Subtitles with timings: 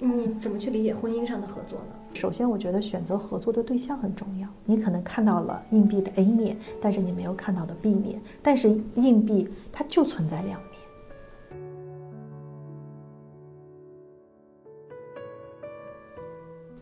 [0.00, 1.94] 你怎么去理解婚姻上的合作呢？
[2.14, 4.48] 首先，我觉得选择合作的对象很重要。
[4.64, 8.20] 你可能看到了硬币的 A 面，但是你没有看到的 B 面。
[8.42, 10.70] 但是硬币它就存在两面。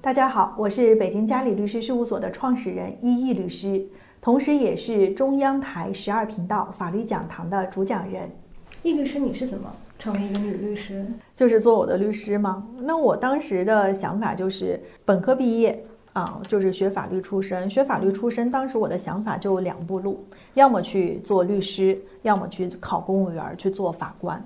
[0.01, 3.87] 大家好，我是北京嘉里律师事务所的创始人一毅律师，
[4.23, 8.31] 同时也是中央台十二频道法律讲堂的主讲人。
[8.83, 11.07] 易律师，你是怎么成为一个女律师？
[11.37, 12.67] 就是做我的律师吗？
[12.81, 17.71] 那我当时的想法就是本科毕业啊，就是学法律出身。
[17.71, 24.45] 学法律出身，当时我的想法就两步路：要么去做律师，要么去考公务员去做法官。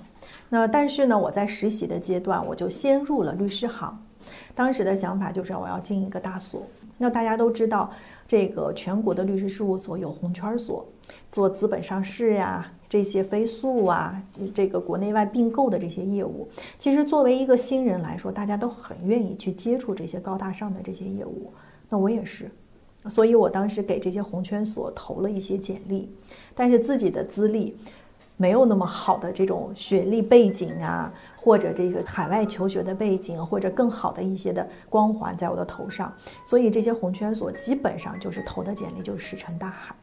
[0.50, 3.98] 那但是呢，我在实习的阶段，我就先入了律师行。
[4.54, 6.62] 当时的想法就是我要进一个大所。
[6.98, 7.90] 那大家都知道，
[8.28, 10.86] 这个全国的律师事务所有红圈所，
[11.32, 12.70] 做资本上市呀。
[12.88, 14.22] 这些飞速啊，
[14.54, 21.52] 这个国内外并购的这些业务，其实作为一个新人来说，大家都很愿意去接触这些高大上的这些业务。
[21.88, 22.50] 那我也是，
[23.08, 26.08] 所以我当时给这些红圈所投了一些简历，
[26.54, 27.76] 但是自己的资历
[28.36, 36.12] 没有那么好的这种学历背景啊，或者这个海外求学的背景，或者更好的一些的光环在我的头上，
[36.44, 39.94] 所以这些红圈所基本上就是投的简历就石沉大海。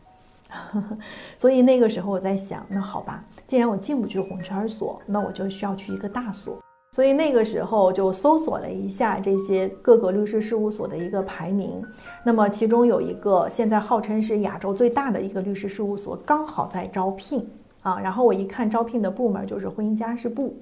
[1.38, 6.58] 所以那个时候我在想，那好吧，既然我进不去红圈所，那我就需要去一个大所。
[6.96, 11.84] 所以那个时候就搜索了一下这些各个律师事务所的一个排名，
[12.24, 17.50] 那么其中有一个现在号称是亚洲最大的一个律师事务所，刚好在招聘
[17.82, 18.00] 啊。
[18.00, 20.56] 然后我一看招聘的部门就是婚姻家事部，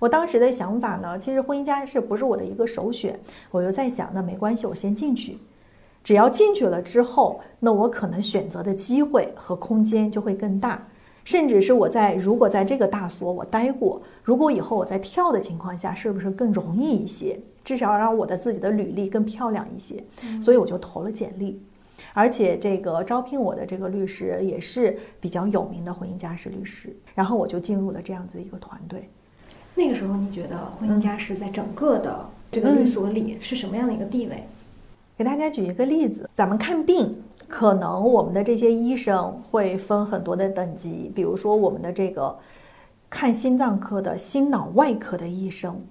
[0.00, 3.16] 我当时的想法呢，其实婚姻家事不是我的一个首选，
[3.52, 5.38] 我就在想，那没关系，我先进去。
[6.06, 10.86] 只要进去了之后，那我可能选择的机会和空间就会更大，
[11.24, 17.40] 甚至是我在如果在这个大所我待过，如果以后我在跳的情况下，是不是更容易一些？
[17.64, 20.00] 至少让我的自己的履历更漂亮一些。
[20.40, 21.60] 所以我就投了简历，
[22.14, 29.10] 而且这个招聘我的这个律师也是比较有名的婚姻家事律师，然后我就进入了这样子一个团队。
[29.74, 34.44] 那个时候你觉得婚姻家事在整个的这个律所里是什么样的一个地位？
[35.16, 42.38] 给大家举一个例子，咱们看病，可能我们的这些医生会分很多的等级，比如说我们的这个
[43.08, 45.82] 看心脏科的心脑外科的医生，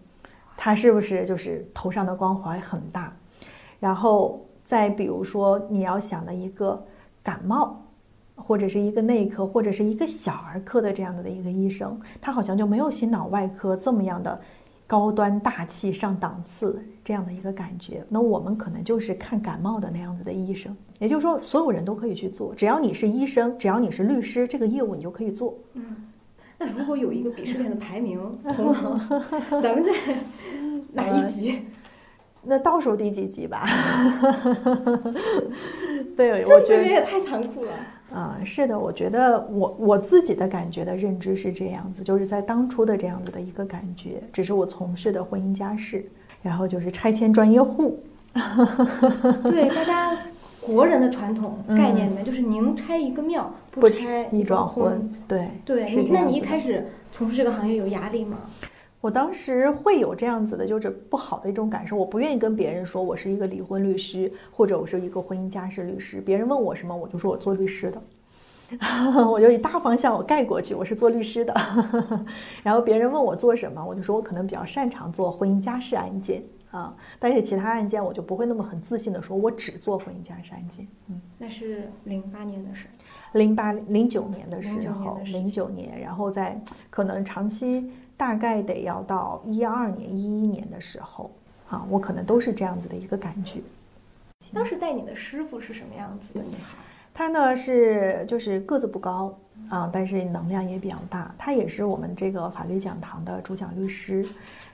[0.55, 3.11] 他是不是就是头上的光环很大？
[3.79, 6.85] 然后再比如说你要想的一个
[7.23, 7.81] 感冒，
[8.35, 14.39] 或者是一个内科，或者是一个小儿科的这样的的一个医生，他好像就没有心脑外科这么样的。
[14.87, 25.57] 高端大气上档次这样的一个感觉，那我们可能就是看感冒的那样子的医生，也就是说，所有人都可以去做，只要你是医生，只要你是律师，这个业务你就可以做。
[25.73, 25.95] 嗯，
[26.59, 28.19] 那如果有一个鄙视链的排名，
[28.55, 28.99] 同行，
[29.61, 29.91] 咱们在
[30.93, 31.61] 哪一级？
[32.47, 33.67] 那倒数第几集吧？
[36.15, 37.71] 对，我觉得也太残酷了。
[38.15, 46.09] 啊，是的，我觉得我我自己的感觉的认知是这样子，就是在当初的这样子的一个感觉，只是我从事的婚姻家事，
[46.41, 48.01] 然后就是拆迁专业户。
[49.43, 50.17] 对，大家
[50.61, 55.11] 国人的传统概念里面，就是宁拆一个庙，不拆一桩婚。
[55.27, 58.37] 对，对，你那你一开始从事这个行业有压力吗？
[59.05, 61.95] 我当时会有这样子的，就是不好的一种感受。
[61.95, 66.19] 我不愿意跟别人说我是一个离婚律师，或者我是一个婚姻家事律师。
[66.19, 68.01] 别人问我什么，我就说我做律师的，
[69.29, 71.53] 我就以大方向我盖过去，我是做律师的。
[72.63, 76.41] 然后别人问我做什么，我就说我可能比较擅长做婚姻家事案件
[76.71, 80.87] 啊，但是其他案件我就不会那么很自信的说我只做婚姻家事案件。
[81.09, 82.87] 嗯，那是零八年的事，
[83.33, 87.91] 零八零九年的时候，零九年，然后在可能长期。
[88.17, 91.31] 大概得要到一二年、一一年的时候，
[91.69, 93.61] 啊，我可能都是这样子的一个感觉。
[94.53, 96.77] 当时带你的师傅是什么样子的女孩？
[97.13, 99.37] 她呢是就是个子不高
[99.69, 101.33] 啊，但是能量也比较大。
[101.37, 104.25] 她也是我们这个法律讲堂的主讲律师，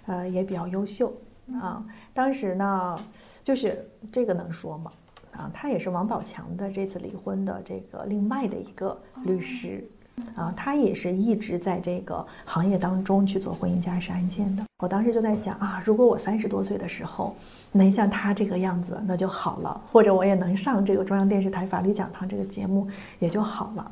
[0.08, 1.14] 呃，也比较优秀
[1.54, 1.86] 啊。
[2.14, 3.00] 当时呢，
[3.44, 4.92] 就是这个能说吗？
[5.32, 9.88] 啊，她也是王宝强的这次离婚的这个另外的一个律师。
[10.36, 14.64] 啊，他也是一直在这个行业当中去做婚姻家事案件的。
[14.80, 17.36] 我当时就在想啊，如果我三十多岁的时候
[17.72, 22.88] 能像他这个样子，那就好了；或者我也能上这个中央电视台法律讲堂这个节目，
[23.20, 23.92] 也就好了。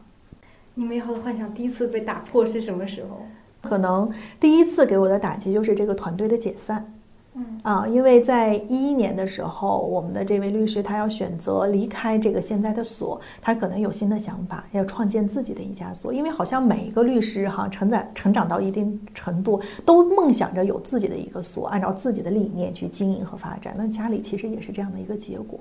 [0.73, 3.21] 你美好的幻想第一次被打破是什么时候？
[3.61, 4.09] 可能
[4.39, 6.93] 第一次给我的打击就是这个团队的解散。
[7.35, 16.11] 嗯啊，因为在一一年的时候，我们的这位律师他要选择离开这个现在的所，他可能有新的想法，要创建自己的一家所。
[16.11, 23.75] 因为好像每一个律师哈，成长成长到一定程度，都梦想着有自己的一个所，按照自己的理念去经营和发展。
[23.77, 25.59] 那家里其实也是这样的一个结果。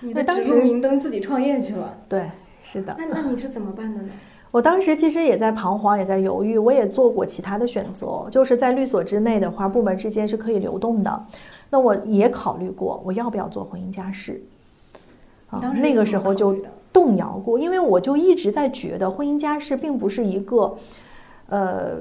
[0.00, 2.30] 你对当时明灯自己创业去了，对，
[2.62, 2.94] 是的。
[2.96, 4.08] 那那你是怎么办的呢？
[4.52, 11.24] 我当时其实也在彷徨，也在犹豫，我也做过其他的选择，就是在律所之内的话，部门之间是可以流动的。
[11.70, 14.40] 那我也考虑过，我要不要做婚姻家事？
[15.48, 16.56] 啊那个时候就
[16.92, 20.76] 动摇过，因为我就一直在觉得婚姻家事并不是一个，
[21.48, 21.96] 呃，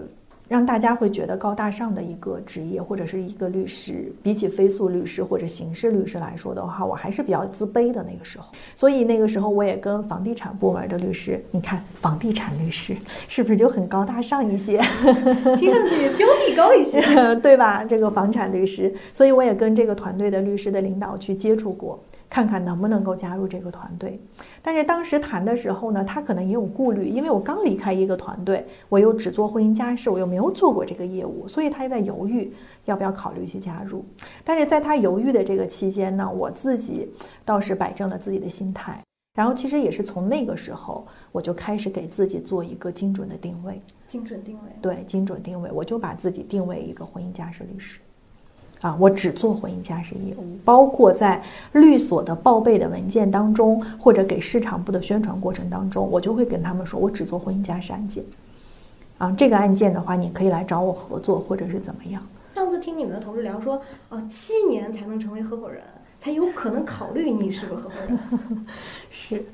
[0.52, 4.12] 让大家会觉得高大上的一个职业或者是一个律师。
[4.22, 8.52] 比起非诉律师或者刑事律师来说的话，我还是比较自卑的那个时候。
[8.76, 12.94] 所以那个时候我也跟房地产部门的律师，你看房地产律师
[13.30, 14.78] 是不是就很高大上一些？
[15.58, 17.02] 听上去标地高一些。
[17.42, 17.86] 对吧？
[17.86, 21.98] 这个房产律师，所以我也跟这个团队的律师的领导去接触过，
[22.32, 24.18] 看看能不能够加入这个团队。
[24.62, 32.54] 但是当时谈的时候呢，他可能也有顾虑，因为我刚离开一个团队，我又只做婚姻家事，我又没有做过这个业务，所以他也在犹豫
[32.86, 34.06] 要不要考虑去加入。
[34.46, 37.12] 但是在他犹豫的这个期间呢，我自己
[37.44, 38.98] 倒是摆正了自己的心态。
[39.34, 43.82] 然后其实也是从那个时候，我就开始给自己做一个精准的定位。
[44.08, 44.72] 精准定位。
[44.82, 48.02] 对，精准定位，我就把自己定位一个婚姻家事律师，
[48.82, 51.42] 啊，我只做婚姻家事业务，包括在
[51.74, 58.24] 律所的报备的文件当中，或者给市场部的宣传过程当中，我就会跟他们说，我只做婚姻家事案件，
[59.20, 62.22] 啊，这个案件的话，你可以来找我合作，或者是怎么样。
[62.56, 65.84] 上次听你们的同事聊说，哦，七年才能成为合伙人，
[66.20, 68.66] 才有可能考虑你是个合伙人。
[69.12, 69.46] 是，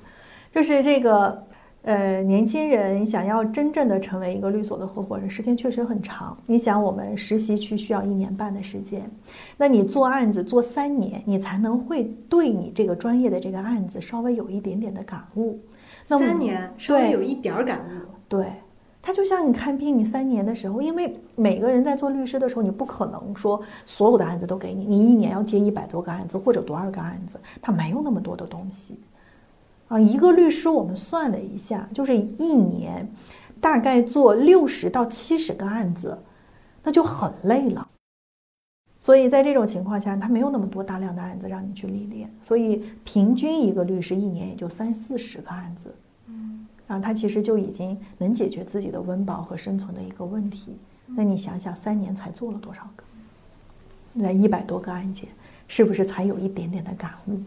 [0.52, 1.44] 就是这个，
[1.88, 6.38] 呃，年轻人想要真正的成为一个律所的合伙人，时间确实很长。
[6.46, 9.10] 你想，我们实习期需要一年半的时间，
[9.56, 15.62] 那你做案子做三年，你才能会对你这个专业的这个案子稍微有一点点的感悟。
[16.10, 18.12] 那三年稍微对有一点儿感悟。
[18.28, 18.48] 对，
[19.02, 29.00] 它就像你看病，你三年的时候，因为每个人在做律师的时候，你不可能说所有的案子都给你，你一年要接一百多个案子或者多少个案子，他没有那么多的东西。
[29.88, 33.10] 啊，一个律师我们算了一下，就是一年
[33.62, 36.18] 大概做六十到七十个案子，
[36.84, 37.88] 那就很累了。
[39.00, 45.96] 所以在这种情况下，他没有那么多大量的案子让你去历练，所以平均一个律师一年也就三四十个案子。
[46.26, 50.78] 嗯啊，他其实就已经能解决自己的温饱和生存的一个问题。
[51.06, 53.04] 那你想想，三年才做了多少个？
[54.14, 55.30] 那一百多个案件，
[55.68, 57.40] 是不是才有一点点的感悟？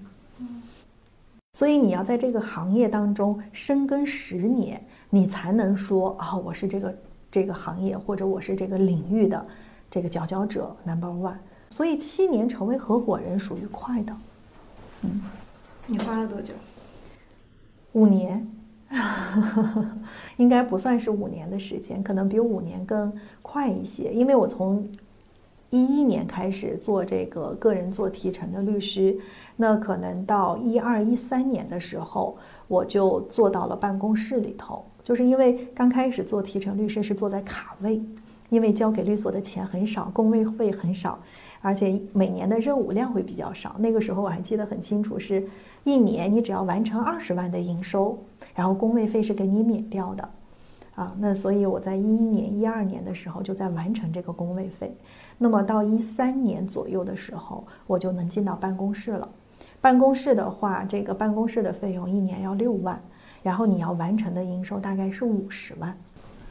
[1.52, 4.80] 所以你要在这个行业当中深耕十年，
[5.10, 6.96] 你才能说啊，我是这个
[7.28, 9.44] 这个行业或者我是这个领域的
[9.90, 11.36] 这个佼佼者 number one。
[11.70, 14.16] 所以七年成为合伙人属于快的，
[15.02, 15.22] 嗯
[15.88, 16.54] 你花了多久？
[17.92, 18.48] 五年，
[20.38, 23.12] 应该不算是五年的时间，可能比五年更
[23.42, 24.12] 快一些。
[24.12, 24.88] 因为我从
[25.70, 29.16] 一一年开始做这个个人做提成的律师，
[29.56, 32.36] 那可能到一二一三年的时候，
[32.68, 34.84] 我就做到了办公室里头。
[35.02, 38.02] 就是因为刚开始做提成律师是坐在卡位，
[38.48, 41.18] 因为交给律所的钱很少，工位费很少，
[41.60, 43.76] 而且每年的任务量会比较少。
[43.78, 45.48] 那个时候我还记得很清楚，是
[45.84, 48.18] 一年你只要完成二十万的营收，
[48.54, 50.28] 然后工位费是给你免掉的。
[50.94, 54.94] 啊，那所以我在一一年、一二年的时候就在完成这个工位费。
[55.42, 59.26] 那么到一三年左右的时候，我就能进到办公室了。
[59.80, 63.00] 办公室的话，这个办公室的费用一年要六万，
[63.42, 65.96] 然后你要完成的营收大概是五十万，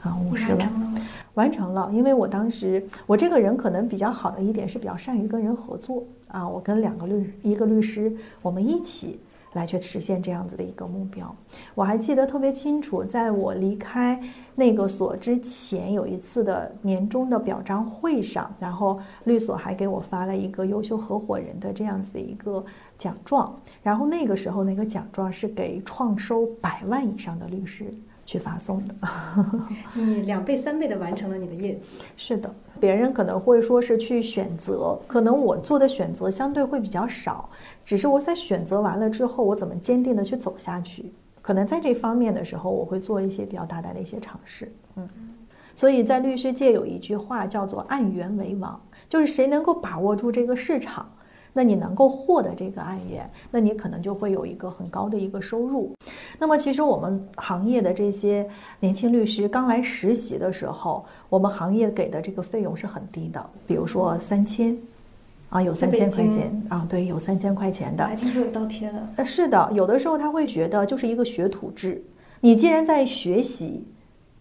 [0.01, 0.95] 啊，五十万。
[1.35, 8.11] 完成了因为我当时我这个人可能比较好的一点是比较善于跟人合作啊，我跟两个律一个律师，
[8.41, 9.19] 我们一起
[9.53, 11.35] 来去实现这样子的一个目标。
[11.75, 14.21] 我还记得特别清楚，在我离开
[14.55, 22.63] 那个所之前，有一次的年终的表彰会上，然后律所还给我发了一个优秀合伙人的这样子的一个
[22.97, 27.91] 奖状，然后那个时候那个奖状是给创收百万以上的律师
[28.29, 28.93] 去发送的。
[29.95, 31.93] 你两倍、三倍的完成了你的业绩。
[32.15, 37.49] 是的，别人可能会说是去选择，可能我做的选择相对会比较少，
[37.83, 44.71] 只是我在选择完了之后，我怎么坚定的去走下去，可能在这方面的时候，我会做一些比较大胆的一些尝试。
[44.95, 45.09] 嗯，
[45.73, 51.11] 所以在律师界有一句话叫做“按源为王”，就是谁能够把握住这个市场。
[51.53, 55.91] 那你能够获得这个案源，那你可能就会有一个很高的一个收入。
[56.37, 58.47] 那么，其实我们行业的这些
[58.79, 64.77] 年轻律师刚来实习的时候，我们行业给的这个费用是很低的，比如说三千，
[65.49, 68.03] 啊，有三千块钱啊，对，有三千块钱的。
[68.03, 69.05] 我还听说有倒贴的。
[69.17, 72.03] 呃，是的，有的时候他会觉得就是一个学徒制。
[72.41, 73.85] 你既然在学习，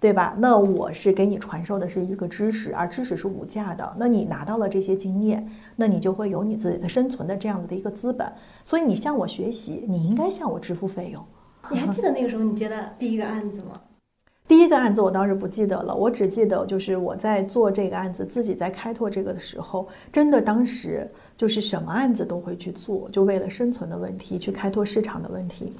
[0.01, 0.35] 对吧？
[0.39, 3.97] 那我是给你传授的是一个知识，而知识是无价的。
[3.99, 8.33] 那你拿到了这些经验，那你就会有你自己的生存的这样子的一个资本。
[8.65, 11.25] 所以你向我学习，你应该向我支付费用。
[11.71, 13.73] 你还记得那个时候你接的第一个案子吗？
[14.49, 25.75] 第一个案子我当时不记得了，我只记得就是我在做这个案子，自己在开拓这个的时候，真的当时就是什么案子都会去做，就为了生存的问题去开拓市场的问题。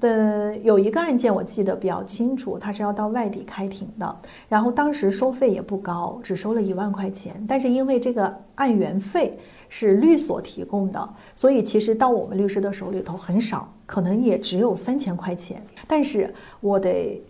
[0.00, 9.38] 的有一个案件我记得比较清楚，他是要到外地开庭的，然后当时收费也不高，只收了一万块钱，但是因为这个案源费
[9.68, 17.22] 是律所提供的，所以其实到我们律师的手里头很少，可能也只有三千块钱，但是我得。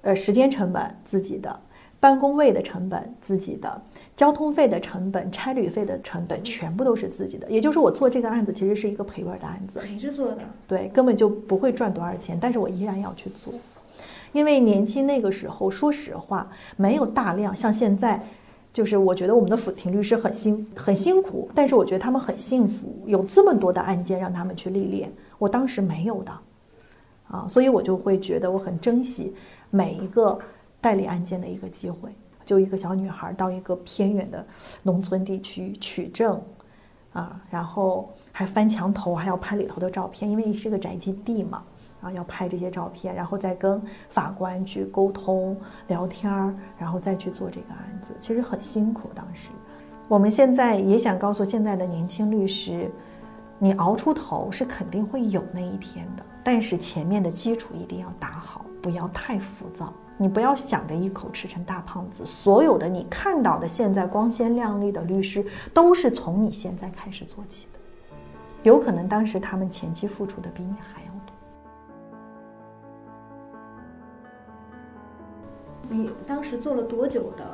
[0.00, 1.60] 呃，时间成本自己的，
[2.00, 3.82] 办公位的成本自己的，
[4.16, 7.50] 交通费的成本、差旅费的成本全部都是自己的。
[7.50, 13.52] 也就是我做这个案子其实是一个赔本的案子，赔着做的，对，根本就不会赚多少钱，但是我依然要去做，
[14.32, 18.24] 因为年轻那个时候，说实话，没有大量像现在，
[18.72, 26.32] 就是我觉得我们的辅庭律师很辛很辛苦，但是我觉得他们很幸福，有这么多的案件让他们去历练，我当时没有的，
[27.26, 29.34] 啊，所以我就会觉得我很珍惜。
[29.70, 30.38] 每一个
[30.88, 32.08] 代理案件的一个机会，
[32.46, 34.42] 就一个小女孩到一个偏远的
[34.82, 36.42] 农村地区取证，
[37.12, 41.62] 啊，然后还翻墙头，还要拍里头的照片，因为是个宅基地嘛，
[42.00, 43.78] 啊，要拍这些照片，然后再跟
[44.08, 45.54] 法官去沟通
[45.88, 49.10] 聊天儿，然后再去做这个案子，其实很辛苦。
[49.14, 49.50] 当时，
[50.08, 52.90] 我们现在也想告诉现在的年轻律师，
[53.58, 58.64] 你熬出头是肯定会有那一天的，但是前面的基础一定要打好。
[58.80, 62.26] 不要太浮躁，你不要想着一口吃成大胖子。
[62.26, 67.78] 所有的你看到的现在光鲜亮丽的律师，都是从你现在开始做起的。
[68.64, 71.32] 有可能当时他们前期付出的比你还要多。
[75.88, 77.44] 你当时做了多久的，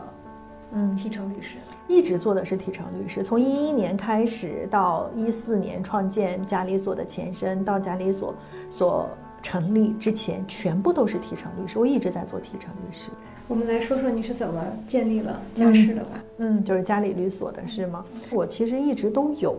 [0.72, 1.58] 嗯，提成律师？
[1.86, 8.34] 一直做的是提成律师，从一一年开始到一四年创建嘉里所的前身，到嘉里所
[8.70, 9.06] 所。
[9.44, 13.10] 成立之前全部都是提成律师，我一直在做提成律师。
[13.46, 16.24] 我们来说说你是怎么建立了家事的吧？
[16.38, 18.02] 嗯，就是家里律所的是吗？
[18.32, 19.54] 我其实一直都有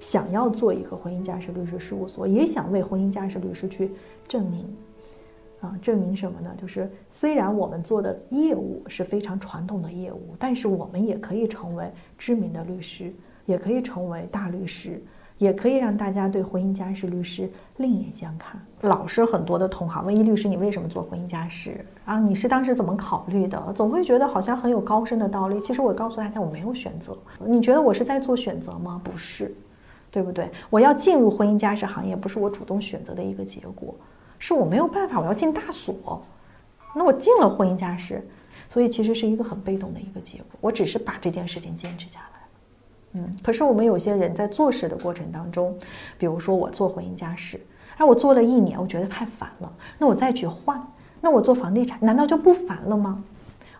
[0.00, 3.92] 想要做一个婚姻家事律师事务所，也想为婚姻家事律师去
[4.26, 4.66] 证明
[5.60, 6.52] 啊，证明什么呢？
[6.60, 13.14] 就是虽然我们做的业务是非常传统的业务，但是我们也可以成为知名的律师，
[13.46, 15.00] 也可以成为大律师。
[15.40, 18.60] 也可以让大家对婚姻家事律师另眼相看。
[18.82, 22.20] 老是很多的同行问易律师：“你为什么做婚姻家事啊？
[22.20, 25.58] 你是当时怎么考虑的？”总会觉得好像很有高深的道理。
[25.62, 27.16] 其实我告诉大家，我没有选择。
[27.46, 29.00] 你觉得我是在做选择吗？
[29.02, 29.54] 不是，
[30.10, 30.50] 对不对？
[30.68, 33.94] 我要进入婚姻家事行业，不是我主动选择的一个结果，
[34.38, 36.22] 是我没有办法，我要进大所。
[36.94, 38.22] 那我进了婚姻家事，
[38.68, 40.46] 所以其实是一个很被动的一个结果。
[40.60, 42.39] 我只是把这件事情坚持下来。
[43.12, 45.76] 嗯，可是我们有些人在做事的过程当中，
[46.16, 47.60] 比如说我做婚姻家事，
[47.96, 50.80] 哎，我做了一年，我觉得太烦了，那我再去换，
[51.20, 53.22] 那我做房地产难道就不烦了吗？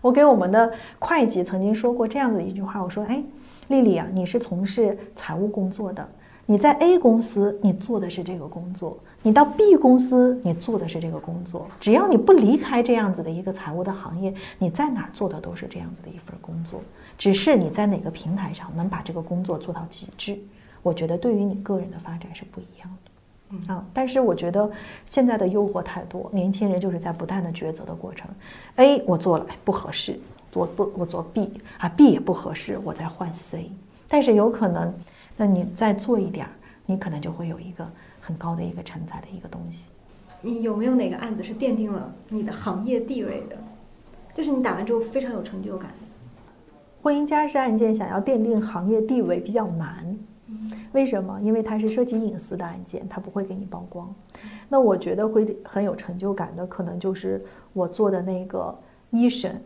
[0.00, 3.22] 我给我们的会计曾经说过这样子一句话，我说，哎，
[3.68, 6.08] 丽丽啊，你是从事财务工作的，
[6.50, 16.82] 你在 A 公司你做的是这个工作，你到 B 公司你做的是这个工作，只要你不离开这样子的一个财务的行业，你在哪儿做的都是这样子的一份工作。
[17.16, 20.36] 只是你在哪个平台上能把这个工作做到极致，
[20.82, 22.96] 我觉得对于你个人的发展是不一样
[23.68, 24.68] 的，啊，但是我觉得
[25.04, 28.28] 现在的诱惑太多，年轻人就是在不断的抉择的过程
[28.74, 30.18] ，A 我做了不合适，
[30.52, 33.70] 我不我做 B 啊 B 也不合适，我再换 C，
[34.08, 34.92] 但是有可能，
[35.40, 36.52] 那你再做一点儿，
[36.84, 39.90] 你可能就会有一个很高的一个承载的一个东西。
[40.42, 43.56] 你有没有哪个案子是奠定了你的行业地位的？
[44.34, 45.94] 就是你打完之后非常有成就感。
[47.00, 50.14] 婚姻家事案件想要奠定行业地位比较难，
[50.92, 51.40] 为什么？
[51.40, 54.14] 因为它是涉及隐私的案件，它不会给你曝光。
[54.68, 57.42] 那我觉得会很有成就感的，可能就是
[57.72, 58.78] 我做的那个
[59.08, 59.58] 一审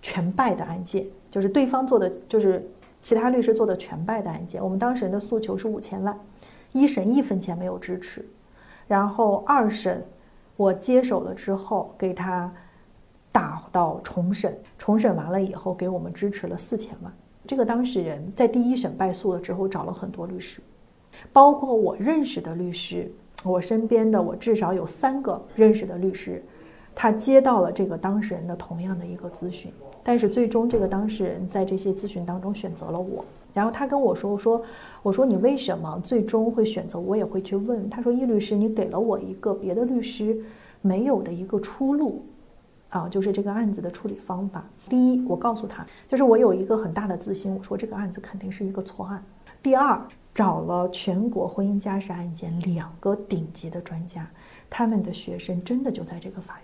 [0.00, 2.66] 全败的案件，就是对方做的，就是
[3.04, 4.60] 其他律师做的全败的案件。
[4.60, 6.18] 我们当事人的诉求是五千万，
[6.72, 8.28] 一审一分钱没有支持，
[8.88, 10.04] 然后二审
[10.56, 12.52] 我接手了之后给他。
[13.34, 17.12] 打到重审，重审完了以后给我们支持了四千万。
[17.44, 20.60] 这个当事人在第一审败诉了之后，找了很多律师，
[21.32, 23.10] 包括我认识的律师，
[23.42, 26.40] 我身边的我至少有三个认识的律师，
[26.94, 29.72] 他接到了这个当事人的同样的一个咨询，
[30.04, 34.62] 但是最终这个当事人在这些咨询当中选择了我，然后他跟我说：“我说，
[35.02, 36.98] 我说你为什么最终会选择？
[37.00, 40.38] 我也会去问。”他说：“易律师，你给了我一个别的律师
[40.82, 42.22] 没有的一个出路，
[42.90, 44.68] 啊，就是这个案子的处理方法。
[44.88, 49.24] 第一，我告诉他，就是我有一个很大的自信，我说这个案子肯定是一个错案。
[49.62, 49.98] 第二，
[50.34, 54.28] 找了全国婚姻家事案件两个顶级的专家，
[54.68, 56.60] 他们的学生真的就在这个法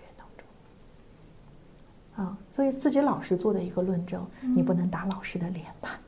[2.21, 4.23] 啊，所以自己老师做的一个论证，
[4.53, 5.99] 你不能打老师的脸吧？”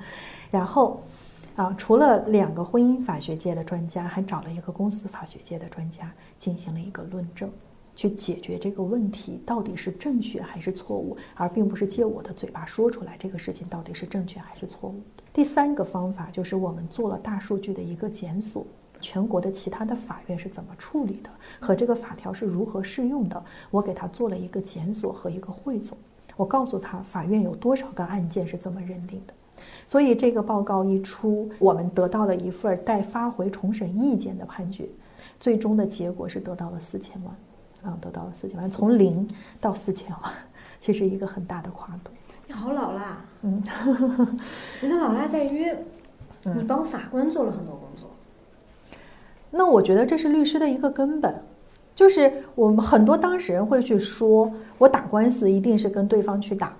[0.50, 1.02] 然后，
[1.56, 7.50] 啊，除了两个婚姻法学界的专家，还找了一个公司法学界的专家进行了一个论证，
[7.94, 15.02] 去解决这个问题到底是正确还是错误，而并不是借我的嘴巴说出来这个事情到底是正确还是错误。
[15.34, 18.66] 第三个方法就是我们做了大数据的一个检索，
[19.00, 25.96] 全国的其他的法院是怎么处理的，和这个法条是如何适用的，我给他做了一个检索和一个汇总，
[26.36, 29.34] 我告诉他法院有多少个案件是这么认定的。
[29.86, 34.86] 所以这个报告一出，我们得到了一份待发回重审意见的判决，
[35.40, 39.26] 最终的结果是得到了四千万，啊，得到了四千万，从零
[39.60, 40.32] 到四千万，
[40.80, 42.10] 其实一个很大的跨度。
[42.46, 43.62] 你好老辣，嗯，
[44.82, 45.74] 你的老辣在于，
[46.42, 47.85] 你帮法官做了很多工作。
[49.56, 51.34] 那我觉得这是律师的一个根本，
[51.94, 56.76] 就是我们很多当事人会去说，我打官司一定是跟对方去打，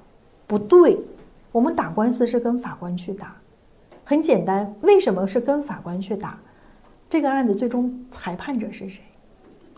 [0.47, 0.99] 不对。
[1.53, 3.35] 我们打官司是跟法官去打，
[4.05, 4.75] 很简单。
[4.83, 6.39] 为什么是跟法官去打？
[7.09, 9.03] 这个案子最终裁判者是谁？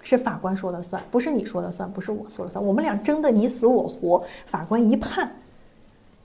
[0.02, 2.64] 是法官说了算，不是你说了算，不是我说了算。
[2.64, 5.36] 我们俩争得你死我活，法官一判，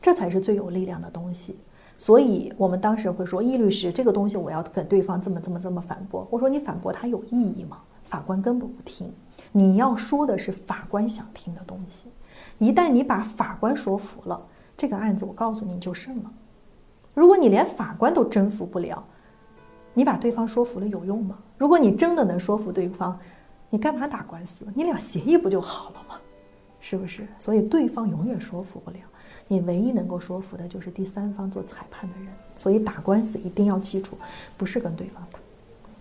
[0.01, 1.59] 这才是最有力量的东西。
[1.97, 6.27] 所以我们当时会说，易律师这个东西我要跟对方这么这么这么反驳。
[6.29, 7.79] 我说你反驳他有意义吗？
[8.03, 9.11] 法官根本不听。
[9.51, 12.09] 你要说的是法官想听的东西。
[12.57, 14.45] 一旦你把法官说服了。
[14.75, 16.31] 这个案子，我告诉你就胜了。
[17.13, 19.03] 如果你连法官都征服不了，
[19.93, 21.37] 你把对方说服了有用吗？
[21.59, 23.17] 如果你真的能说服对方，
[23.69, 24.65] 你干嘛打官司？
[24.73, 26.15] 你俩协议不就好了吗？
[26.79, 27.27] 是不是？
[27.37, 28.97] 所以对方永远说服不了
[29.47, 32.27] 你，唯一能够说服的就是第三方做裁判的人。
[32.55, 34.17] 所以打官司一定要记住，
[34.57, 35.39] 不是跟对方打。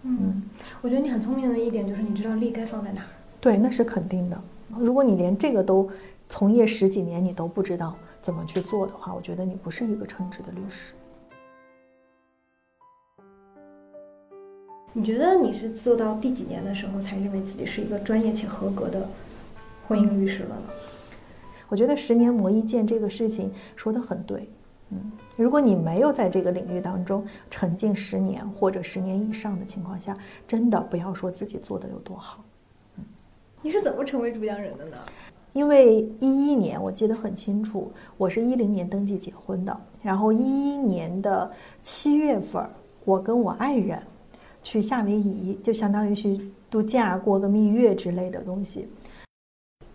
[0.03, 0.43] 嗯，
[0.81, 3.09] 我觉得你很聪明的一点就是你知道力该放在哪儿。
[3.41, 4.41] 对，那是肯定的。
[4.79, 5.89] 如果你连这个都
[6.29, 7.95] 从业十几年，你都不知道。
[8.21, 10.93] 怎么去做的话，我觉得你不是一个称职的律师。
[14.93, 19.09] 你觉得你是做到第几年的时候才认为自己是一个专业且合格的
[19.89, 20.63] 婚姻律师了呢？
[21.73, 24.47] 我觉得十年磨一剑这个事情说的很对。
[24.91, 30.15] 嗯，如果你没有在这个领域当中沉浸十年或者十年以上的情况下，
[30.47, 32.45] 真的不要说自己做的有多好。
[32.99, 33.05] 嗯，
[33.63, 34.99] 你是怎么成为主讲人的呢？
[35.55, 41.51] 因为一一年我记得很清楚，我是一零年登记结婚的，然后一一年的
[41.83, 42.63] 七月份，
[43.07, 43.99] 我跟我爱人
[44.63, 46.39] 去夏威夷，就相当于去
[46.71, 48.87] 度假过个蜜月之类的东西。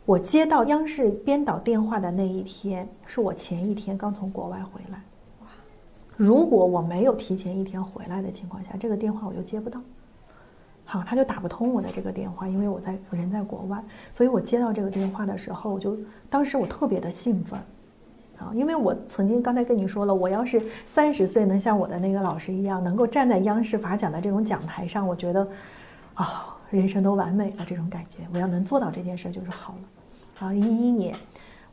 [0.08, 5.04] 我接到央视编导电话的那一天，是我前一天刚从国外回来。
[6.16, 9.82] 如果我没有提前一天回来的情况下，这个电话我就接不到。
[10.86, 15.98] 好，他就打不通我的这个电话，因为我在人在国外，所以我接到这个电话的时候，我就
[16.30, 17.60] 当时我特别的兴奋，
[18.38, 25.46] 啊，因为我曾经刚才跟你说了，我要是三十岁能像我的那个老师一样，能够站在央视法讲的这种讲台上，我觉得，
[26.14, 29.80] 啊，人生都完美了这种感觉，我要能做到这件事就是好了。
[30.40, 31.16] 好，一一年，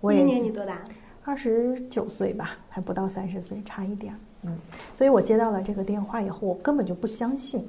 [0.00, 0.82] 我一年你多大？
[1.22, 4.58] 二十九岁吧，还不到三十岁，差一点儿，嗯，
[4.94, 7.68] 所以我接到了这个电话以后，我根本就不相信。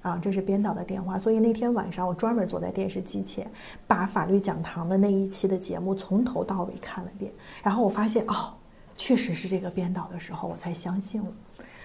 [0.00, 3.48] 啊，这是编导的电话，所以那天晚上我专门坐在电视机前，
[3.86, 7.30] 把法律讲堂的那一期的节目从头到尾看了遍，
[7.62, 8.52] 然后我发现哦，
[8.96, 11.28] 确实是这个编导的时候，我才相信了，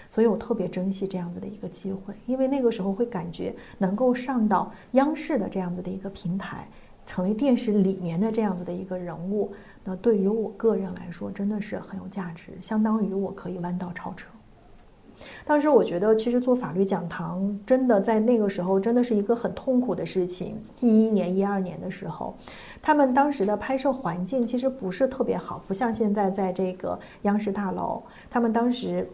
[0.09, 6.67] 所以我特别珍惜这样子的一个机会，因为那个时候会感觉能够上到央视的这样子的一个平台，
[7.07, 9.51] 成为电视里面的这样子的一个人物，
[9.83, 14.29] 那对于我个人来说真的是很有价值，相当于我可以弯道超车。
[15.43, 20.61] 当时我觉得，其实做法律讲堂真的在那个时候真的是一个很痛苦的事情。
[20.79, 22.35] 一一年、一二年的时候，
[22.83, 28.03] 他们当时的拍摄环境其实不是特别好，不像现在在这个央视大楼。
[28.29, 29.09] 他们当时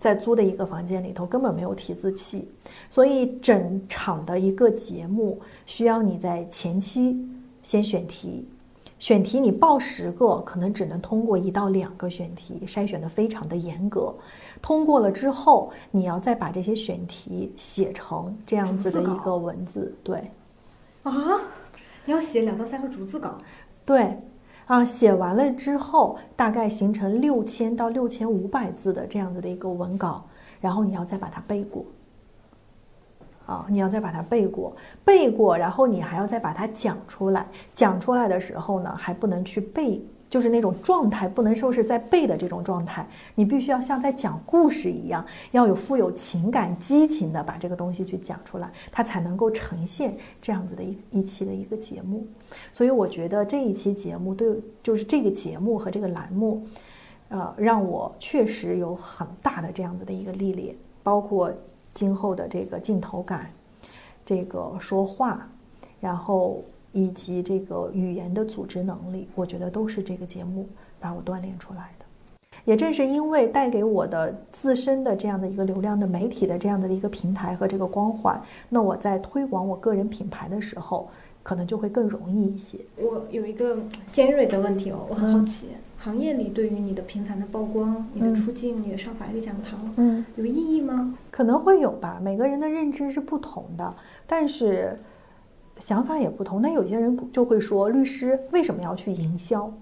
[0.00, 2.48] 在租的一个房间里头根本没有提字器，
[2.88, 7.28] 所以整场的一个节目需要你在前期
[7.62, 8.48] 先选题。
[8.98, 14.14] 选题你报十个，可能只能通过一到两个选题，筛选的非常的严格。
[14.60, 20.18] 通过了之后，你要再把这些选题写成这样子的一个文字，对。
[21.02, 21.12] 啊，
[22.04, 23.38] 你要写两到三个逐字稿。
[23.86, 24.18] 对，
[24.70, 30.24] 啊，写完了之后，大概形成六千到六千五百字的这样子的一个文稿，
[30.60, 31.84] 然后你要再把它背过。
[33.46, 37.48] 啊，你要再把它背过，背过，然后你还要再把它讲出来。
[37.74, 40.00] 讲出来的时候呢，还不能去背，
[40.30, 43.06] 就是那种状态，不能说是在背的这种状态。
[43.34, 52.26] 你必须要像在讲故事一样，要有富有情感、激情的把这个东西去讲出来，它才能够呈现这样子的一一期的一个节目。
[52.72, 56.64] 所以我觉得这一期节目对，就是这个节目和这个栏目，
[57.28, 61.52] 呃，让我确实有很大的这样子的一个历练，包括。
[61.92, 63.50] 今后的这个镜头感，
[64.24, 65.50] 这个说话，
[65.98, 72.04] 然后以及这个语言的组织能力，我觉得都是这个节目把我锻炼出来的。
[72.64, 81.08] 也正是因为带给我的自身的这样的一个流量的媒体的这样的一个平台和这个光环，那我在推广我个人品牌的时候，
[81.42, 82.78] 可能就会更容易一些。
[82.98, 83.78] 我有一个
[84.12, 85.68] 尖锐的问题哦，我很好奇。
[85.96, 91.14] 行业里对于你的频繁的曝光、你的出镜、你的上法律讲堂，嗯，有意义吗？
[91.30, 92.18] 可能会有吧。
[92.22, 93.94] 每个人的认知是不同的，
[94.26, 94.98] 但是
[95.80, 96.62] 想法也不同。
[96.62, 99.72] 那有些人就会说，律师为什么要去营销，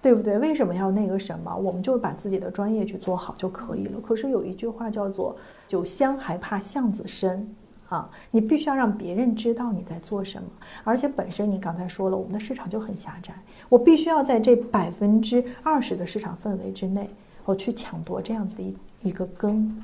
[0.00, 0.38] 对不对？
[0.38, 1.56] 为什么要那个什么？
[1.56, 4.00] 我们就把自己的专业去做好就可以了。
[4.00, 7.52] 可是有一句话叫做“酒香还怕巷子深”。
[7.90, 10.48] 啊，你必须要让别人知道你在做什么，
[10.84, 13.34] 而且本身你刚才说了，我们的市场就很狭窄，
[13.68, 17.10] 我必须要在这百分之二十的市场氛围之内，
[17.44, 19.76] 我去抢夺这样子的一一个根，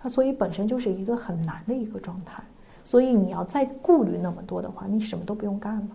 [0.00, 2.40] 啊，所以本身就是一个很难的一个状态，
[2.84, 5.88] 所以你要再顾虑那么多的话，你什么都不用干了，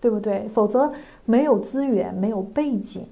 [0.00, 0.48] 对不对？
[0.48, 0.92] 否则
[1.24, 3.06] 没有资源，没有背景，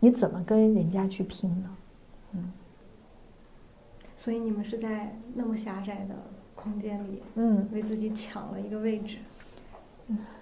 [0.00, 1.70] 你怎么跟人家去拼呢？
[2.32, 2.52] 嗯。
[4.16, 6.14] 所以你们是在那么狭窄的
[6.54, 9.18] 空间里，嗯，为自己抢了一个位置。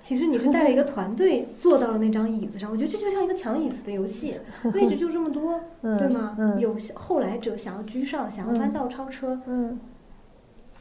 [0.01, 4.41] 其实你是带了一个团队坐到了那张椅子上，我觉得这就像一个抢椅子的游戏，
[4.73, 6.37] 位置就这么多，对吗？
[6.59, 9.39] 有后来者想要居上，想要弯道超车。
[9.47, 9.79] 嗯，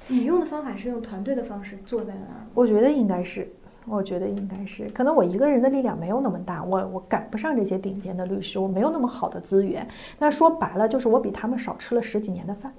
[0.08, 2.48] 你用的方法是用团队的方式坐在那儿？
[2.54, 3.48] 我觉得应该是。
[3.90, 9.88] 我觉得应该是，可能我一个人的力量没有那么大，我我赶不上这些顶尖的律师，我没有那么好的资源。
[10.20, 12.74] 那说白了，就是我比他们少吃了十几年的饭。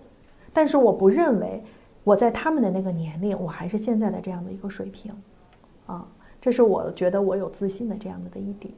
[0.52, 1.64] 但是我不认为
[2.04, 5.10] 我在他们的那个年龄，我还是现在的这样的一个水平，
[5.86, 6.06] 啊，
[6.42, 8.70] 这是我觉得我有自信的这样子的一点。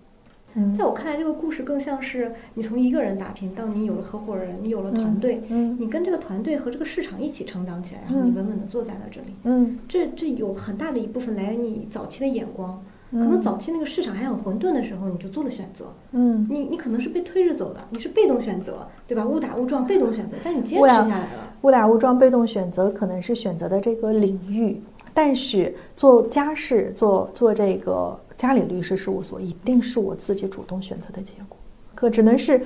[0.76, 12.82] 在我看来，这个故事更像是你从一个人打拼到你有了合伙人，你有了团队，嗯，你跟这个团队和这个市场一起成长起来，然后你稳稳的坐在了这里，嗯，这这有很大的一部分来源于你早期的眼光，
[13.12, 19.24] 可能早期那个市场还很混沌的时候，你就做了选择，嗯，你你可能是被推着走的，你是被动选择，对吧？
[19.24, 21.54] 误打误撞，被动选择，但你坚持下来了。
[21.62, 24.82] 误打误撞，被动选择可能是选择的这个领域，
[25.14, 28.18] 但是做家事，做做这个。
[28.40, 31.59] 家里律师事务所一定是我自己主动选择的结果，
[31.94, 32.59] 可只能是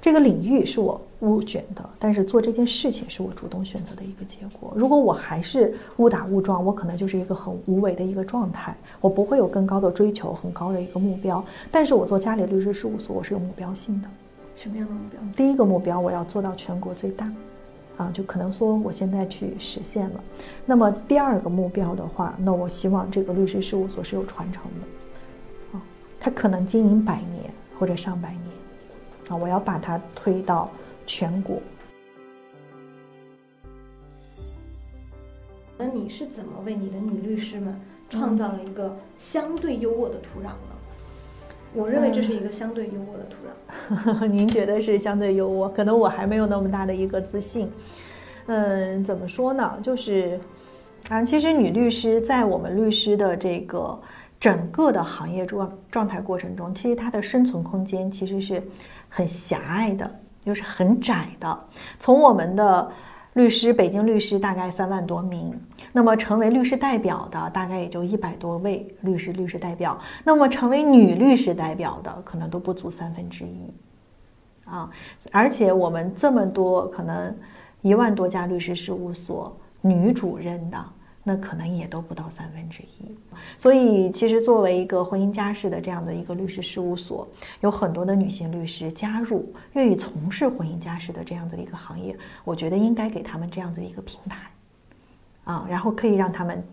[0.00, 4.72] 这个领域是我误选的，但是做这件事情是我主动选择的一个结果。
[4.74, 11.44] 如果我还是误打误撞，我可能就是一个很无为的一个状态，我不会有更高的追求，很高的一个目标。
[11.70, 14.08] 但是我做家里律师事务所，我是有目标性的。
[14.56, 15.20] 什么样的目标？
[15.36, 17.32] 第一个目标，我要做到全国最大。
[17.96, 20.20] 啊，就可能说我现在去实现了。
[20.66, 24.99] 那么第二个目标的话，那我希望这个律师事务所是有传承的。
[26.22, 28.44] 他可能经营百年或者上百年，
[29.30, 30.70] 啊，我要把它推到
[31.06, 31.62] 全国。
[35.78, 37.74] 那你是怎么为你的女律师们
[38.10, 40.76] 创造了一个相对优渥的土壤呢？
[41.72, 44.26] 我认为这是一个相对优渥的土壤。
[44.28, 45.72] 您觉得是相对优渥？
[45.72, 47.72] 可能我还没有那么大的一个自信。
[48.44, 49.78] 嗯，怎么说呢？
[49.82, 50.38] 就是
[51.08, 53.98] 啊，其实女律师在我们律师的这个。
[54.40, 58.66] 整个的行业状状态过程中，其实它的生存空间其实是
[59.06, 60.10] 很狭隘的，
[60.44, 61.64] 又是很窄的。
[61.98, 62.90] 从我们的
[63.34, 65.54] 律师，北京律师大概三万多名，
[65.92, 73.70] 那么成为律师代表的大概也就一百多位律师，律师代表，那么成为女律师代表的可能都不足三分之一
[74.64, 74.90] 啊。
[75.30, 77.36] 而且我们这么多，可能
[77.82, 80.82] 一万多家律师事务所，女主任的。
[81.30, 83.16] 那可能也都不到三分之一，
[83.56, 87.28] 所以其实作为一个婚姻家事的这样的一个律师事务所，
[87.60, 94.50] 有很多的女性律师加入，愿意从事婚姻家事的这样子的一个行业，我觉得应该给他们这样子的一个平台，
[95.44, 96.64] 啊，然后可以让他们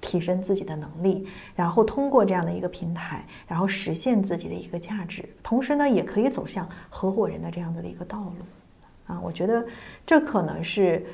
[0.00, 9.62] 提升自己的能力，然后通过这样的一个平台，然后实现自己的一个价值，同时呢，也可以走向合伙人的这样子的一个道路，啊，我觉得
[10.06, 11.04] 这可能是，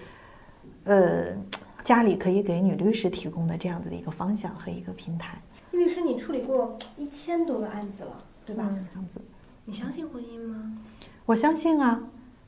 [0.85, 1.37] 呃。
[1.85, 5.39] 家里可以给女律师提供的这样子的一个方向和一个平台，
[5.71, 8.65] 因律师，你处理过一千多个案子了，对吧？
[8.91, 9.21] 这样子。
[9.67, 10.79] 你相信婚姻吗？
[11.27, 12.03] 我相信啊，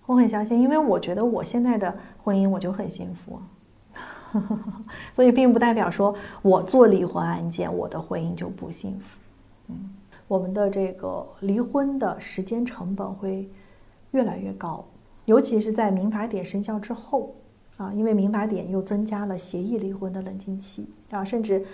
[0.07, 3.38] 我很相信，因为我觉得我现在的婚姻我就很幸福，
[5.12, 9.18] 所以并不代表说我做离婚案件，我的婚姻就不幸福。
[9.68, 9.90] 嗯，
[10.29, 13.51] 我们的这个离婚的时间成本会
[14.12, 14.83] 越来越高，
[15.27, 17.35] 尤其是在民法典生效之后
[17.77, 21.65] 啊，因为民法典又增加了协议离婚的冷静期啊，甚至。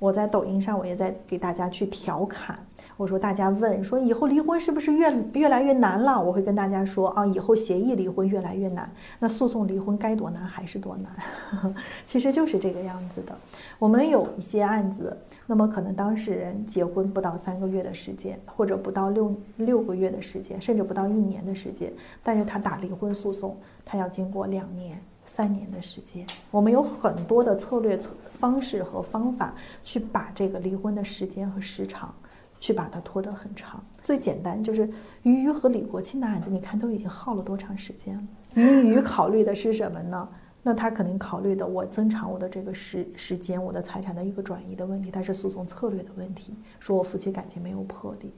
[0.00, 2.58] 我在抖音上，我也在给大家去调侃。
[2.96, 6.20] 我说，大家问说以后离婚是不是越越来越难了？
[6.20, 13.34] 我会跟大家说啊，以后协议离婚越来越难，那诉讼离婚该多难还是多难， 其实就是这个样子的。
[13.78, 21.90] 我们有一些案子，那么可能当事人结婚不到三个月的时间，或者不到六六个月的时间，甚至不到一年的时间，
[22.22, 25.00] 但是他打离婚诉讼，他要经过两年。
[25.24, 27.98] 三年的时间，我们有很多的策略、
[28.30, 32.14] 方式和方法去把这个离婚的时间和时长，
[32.60, 33.82] 去把它拖得很长。
[34.02, 34.88] 最简单就是
[35.22, 38.22] 于于和李国庆的案子，你看都已经耗了多长时间了？
[38.54, 40.28] 于于考虑的是什么呢？
[40.62, 48.30] 那他肯定考虑的我增长我的这个时时间，我的财产的一个转移的问题，它是诉讼策略的问题，说我夫妻感情没有破裂。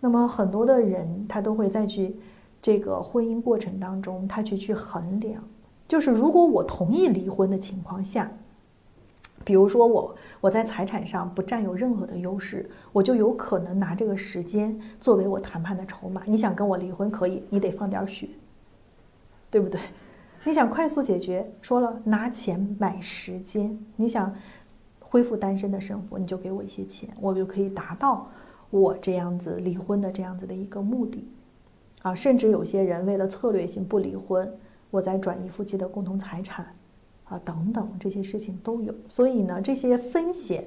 [0.00, 2.16] 那么很多的人他都会再去
[2.60, 5.42] 这个婚姻过程当中，他去去衡量。
[5.94, 8.28] 就是如果我同意离婚的情况下，
[9.44, 16.20] 比如说我我在财产上不占有任何的优势，我就有可能拿这个时间作为我谈判的筹码。
[16.26, 18.28] 你想跟我离婚可以，你得放点血，
[19.52, 19.80] 对不对？
[20.42, 23.78] 你想快速解决，说了拿钱买时间。
[23.94, 24.34] 你想
[24.98, 28.28] 恢复单身的生活，你就给我一些钱，我就可以达到
[28.70, 31.24] 我这样子离婚的这样子的一个目的
[32.02, 32.12] 啊。
[32.12, 34.52] 甚至有些人为了策略性不离婚。
[34.94, 36.72] 我在转移夫妻的共同财产，
[37.24, 38.94] 啊，等等这些事情都有。
[39.08, 40.64] 所以呢，这些风险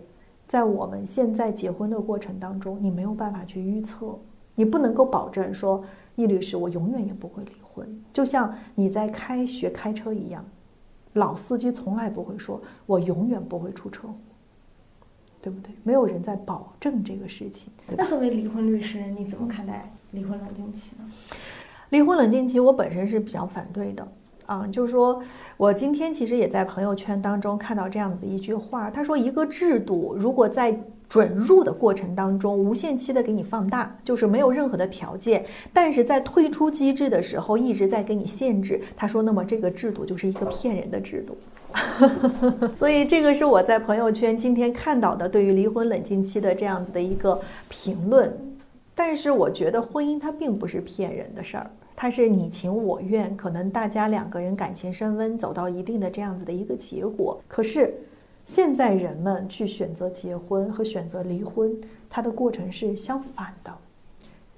[0.50, 4.20] 在我们现在结婚的过程当中，你没有办法去预测，
[4.54, 5.82] 你不能够保证说，
[6.18, 7.88] 易律师我永远也不会离婚。
[8.12, 10.44] 就像你在开学开车一样，
[11.14, 14.14] 老司机从来不会说我永远不会出车祸，
[15.42, 15.74] 对不对？
[15.84, 17.72] 没有人在保证这个事情。
[17.96, 21.10] 那作为离婚律师，你怎么看待离婚冷静期呢？
[21.90, 24.08] 离婚冷静期，我本身是比较反对的。
[24.46, 25.22] 啊，就是说
[25.58, 41.38] 我今天其实也在朋友圈当中看到这样子一句话，他说一个制度如果在准入的过程当中无限期的给你放大，就是没有任何的条件，但是在退出机制的时候一直在给你限制，他说那么这个制度就是一个骗人的制度。
[42.74, 48.34] 所以这个是我在朋友圈今天看到的对于离婚冷静期的这样子的一个评论，
[49.00, 51.70] 但是我觉得婚姻它并不是骗人的事儿。
[51.96, 57.40] 它是你情我愿，可能大家两个人感情升温，走到一定的这样子的一个结果。
[57.48, 57.94] 可是，
[58.44, 61.80] 现在人们去选择结婚和选择离婚，
[62.10, 63.72] 它的过程是相反的。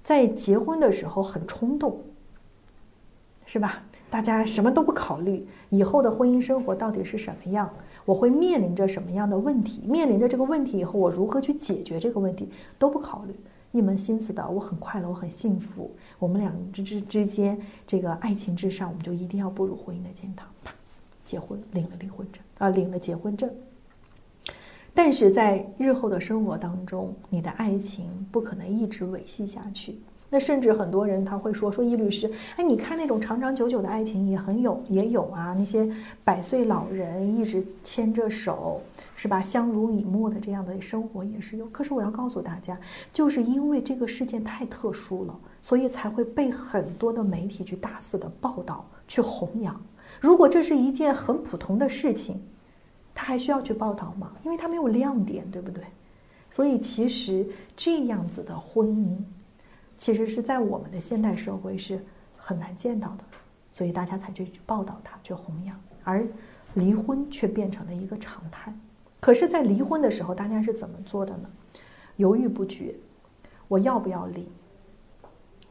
[0.02, 1.99] 在结婚的时候很冲动，
[3.45, 3.84] 是吧？
[4.10, 7.69] 大家什么都不考虑，以后的婚姻生活到底是什么样？
[8.06, 9.82] 我会面临着什么样的问题？
[9.86, 13.36] 面临着这个问题以后，我如何去解决这个问题都不考虑。
[13.71, 15.91] 一门心思的，我很快乐，我很幸福。
[16.17, 20.47] 我们两之之之间，这个爱情至上，我们就一定要步入婚姻的殿堂。
[20.63, 20.73] 啪，
[21.23, 23.49] 结婚，领了离婚证啊，领了结婚证。
[24.93, 29.99] 但是在日后的生活当中，你的爱情不可能一直维系下去。
[30.31, 35.91] 那甚至很多人他会说说易律师，哎，你看那种长长久久的爱情也很有也有啊，那些
[36.23, 38.81] 百岁老人一直牵着手，
[39.15, 39.41] 是吧？
[39.41, 41.65] 相濡以沫的这样的生活也是有。
[41.69, 42.79] 可是我要告诉大家，
[43.11, 49.81] 就是因为这个事件太特殊了，所以才会被很多的媒体去大肆的报道，去弘扬。
[50.21, 52.39] 如果这是一件很普通的事情，
[53.15, 54.31] 他还需要去报道吗？
[54.43, 55.83] 因为他没有亮点，对不对？
[56.51, 59.17] 所以其实这样子的婚姻。
[59.99, 62.03] 其实是在我们的现代社会是
[62.38, 63.23] 很难见到的，
[63.71, 66.25] 所以大家才去报道它，去弘扬，而
[66.73, 68.73] 离婚却变成了一个常态。
[69.19, 71.49] 可是，在离婚的时候，大家是怎么做的呢？
[72.15, 72.95] 犹豫不决，
[73.67, 74.47] 我要不要离？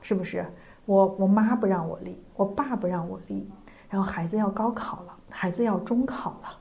[0.02, 0.46] 是不是？
[0.84, 3.48] 我我妈不让我离，我爸不让我离，
[3.88, 6.60] 然后孩子要高考了，孩子要中考了。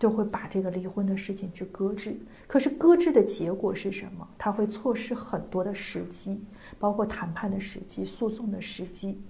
[0.00, 4.26] 就会把这个离婚的事情去搁置，可是搁置的结果是什么？
[4.38, 6.42] 他会错失很多的时机，
[6.78, 9.20] 包括谈判的时机、诉讼的时机，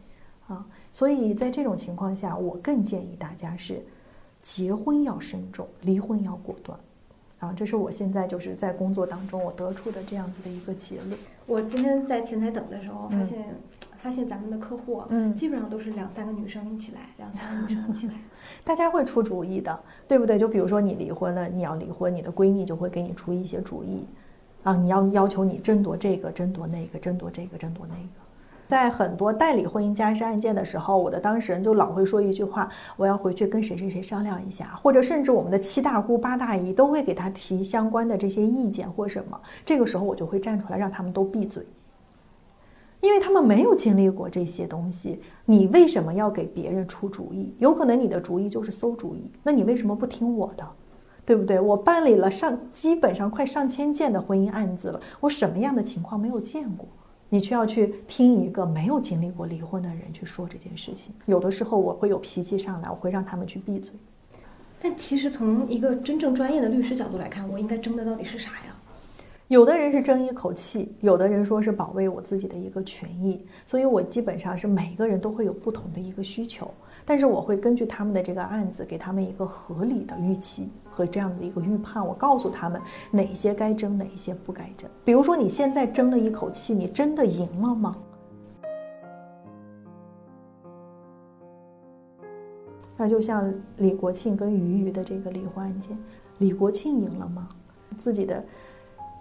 [0.47, 3.85] 啊，所以在这种情况下，我更建议大家是
[4.41, 6.79] 结婚要慎重，离婚要果断，
[7.41, 11.19] 啊，这是我现在就是在工作当中我得出的这样子的一个结论。
[11.47, 13.57] 我今天在前台等的时候，发现
[14.03, 18.15] 发现咱们的客户，嗯，基本上都是两三个女生一起来，两三个女生一起来，
[18.65, 20.39] 大家会出主意的，对不对？
[20.39, 24.07] 就比如说你离婚了，你要离婚，你的闺蜜就会给你出一些主意，
[24.63, 28.01] 啊，你要要求你争夺这个，争夺那个，争夺这个，争夺那个。
[28.67, 39.41] 在很多代理婚姻家事案件的时候，我的当事人就老会说一句话：“我要回去跟谁谁谁商量一下。”或者甚至我们的七大姑八大姨都会给他提相关的这些意见或什么。
[39.65, 41.67] 这个时候我就会站出来，让他们都闭嘴，
[43.01, 45.21] 因为他们没有经历过这些东西。
[45.45, 47.55] 你为什么要给别人出主意？
[47.59, 50.67] 有可能你的主意就是馊主意，那你为什么不听我的？
[51.27, 51.61] 对不对？
[51.61, 56.89] 我办理了上基本上快上千件的婚姻案子了，我什么样的情况没有见过？
[57.29, 63.95] 你却要去听一个没有经历过离婚的人去说这件事情，有的时候我会有脾气上来，我会让他们去闭嘴。
[64.81, 68.77] 但其实从一个真正专业的律师角度来看，我应该争的到底是啥呀？
[69.51, 76.73] 有的人是争一口气，有的人说是保卫我自己的一个权益，所以我基本上是每个人都会有不同的一个需求。
[77.05, 82.07] 但是我会根据他们的这个案子，给他们一个合理的预期和这样子一个预判。
[82.07, 84.89] 我告诉他们哪些该争，哪些不该争。
[85.05, 87.99] 比如说你现在争了一口气，你真的赢了吗？
[92.97, 95.99] 那就像李国庆跟俞渝的这个离婚案件，
[96.39, 97.49] 李国庆赢了吗？
[97.99, 98.43] 自己的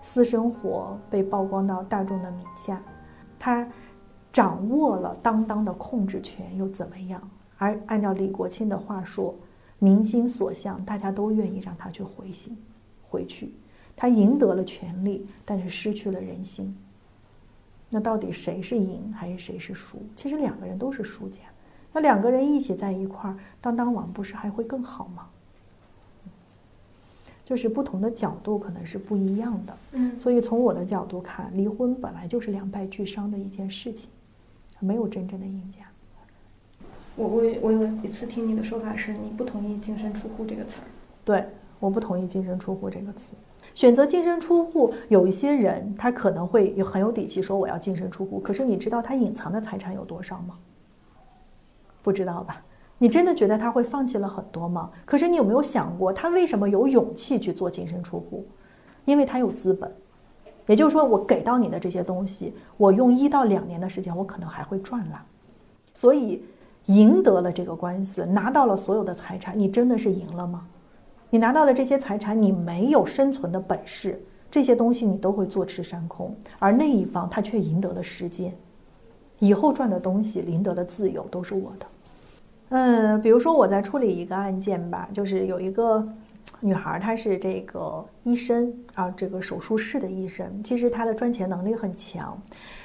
[0.02, 2.82] 私生活被曝光到大众的名下，
[3.38, 3.68] 他
[4.32, 7.22] 掌握了当当的控制权又怎么样？
[7.58, 9.36] 而按照李国庆的话说，
[9.78, 12.58] 民心所向，大家都愿意让他去回心，
[13.04, 13.54] 回去。
[13.96, 16.74] 他赢得了权利，但是失去了人心。
[17.90, 19.98] 那到底谁是赢还是谁是输？
[20.16, 21.42] 其实两个人都是输家。
[21.92, 25.28] 那两个人一起在一块儿，当当网不是还会更好吗？
[27.50, 29.78] 就是不同的角度可能是不一样的。
[29.94, 30.20] 嗯。
[30.20, 34.12] 所以从我的角度看，离婚本来就是两败俱伤的一件事情，
[34.80, 35.80] 没有真正的赢家。
[37.16, 40.86] 我我我有一次听你的说法是，你不同意“净身出户”这个词儿。
[41.26, 41.44] 对，
[41.80, 43.34] 我不同意“净身出户”这个词。
[43.74, 50.60] 选择净身出户，有一些人他可能会有很有底气说我要净身出户，可是你知道他隐藏的财产有多少吗？
[52.04, 52.64] 不知道吧？
[53.00, 54.92] 你真的觉得他会放弃了很多吗？
[55.06, 58.46] 可是你有没有想过，他为什么有勇气去做净身出户？
[59.06, 59.92] 因为他有资本，
[60.68, 65.26] 也就是说，我给到你的这些东西，我用一到两年的时间，我可能还会赚了，
[65.96, 66.44] 所以。
[66.86, 70.66] 赢得了这个官司，拿到了所有的财产，你真的是赢了吗？
[71.30, 76.36] 你拿到了这些财产，你没有生存的本事，这些东西你都会坐吃山空。
[76.58, 78.58] 而那一方他却赢得了时间，
[79.38, 81.86] 以后赚的东西，赢得了自由，都是我的。
[82.70, 86.08] 嗯，比如说我在处理一个案件吧，就是有一个
[86.60, 92.40] 女孩，她是这个医生啊，这个手术室的医生，其实她的赚钱能力很强。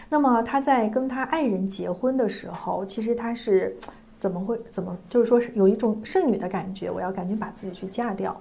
[0.09, 3.77] 那么她在跟她爱人结婚的时候，其实她是
[4.17, 8.41] 怎么会怎么就是说是有一种剩女的感觉，我要赶紧把自己去嫁掉，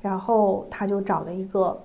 [0.00, 1.78] 然后他就找了一个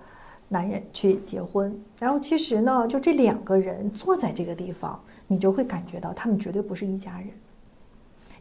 [0.47, 1.77] 男人去结婚。
[1.99, 7.27] 然后其实呢，就这两个人坐在这个地方，你就会感觉到他们绝对不是一家人，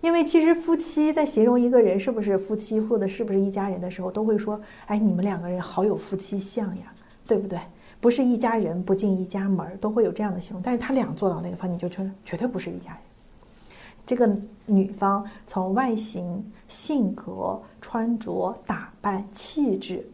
[0.04, 6.92] 因为其实夫妻在形容一个人是不是夫妻或者是不是一家人的时候，都会说：“哎，你们两个人好有夫妻相呀，
[7.26, 7.58] 对不对？”
[8.02, 10.60] 不是一家人不进一家门，都会有这样的形容。
[10.62, 13.00] 但是他俩坐到那个方，你就觉得绝对不是一家人。
[14.04, 14.30] 这个
[14.66, 20.06] 女方从外形、性格、穿着打扮、气质，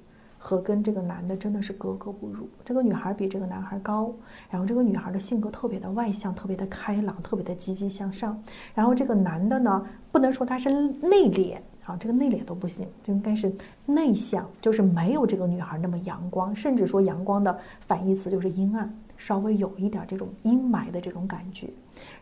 [0.43, 2.49] 和跟这个男的真的是格格不入。
[2.65, 4.13] 这个女孩比这个男孩高，
[4.49, 8.43] 然后这个女孩的性格特别的外向，特别的开朗，特别的积极向上。
[8.75, 11.59] 然后这个男的呢，不能说他是内敛。
[11.87, 13.51] 啊，这个内敛都不行，就应该是
[13.87, 21.69] 内向，就是没有这个女孩那么阳光，甚至说阳光的反义词就是阴暗，稍微有一点这种阴霾的这种感觉。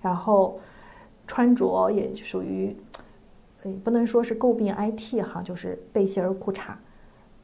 [0.00, 0.58] 然后
[1.26, 2.74] 穿着也属于，
[3.82, 6.70] 不能说是诟病 IT 哈，就是背心儿裤衩，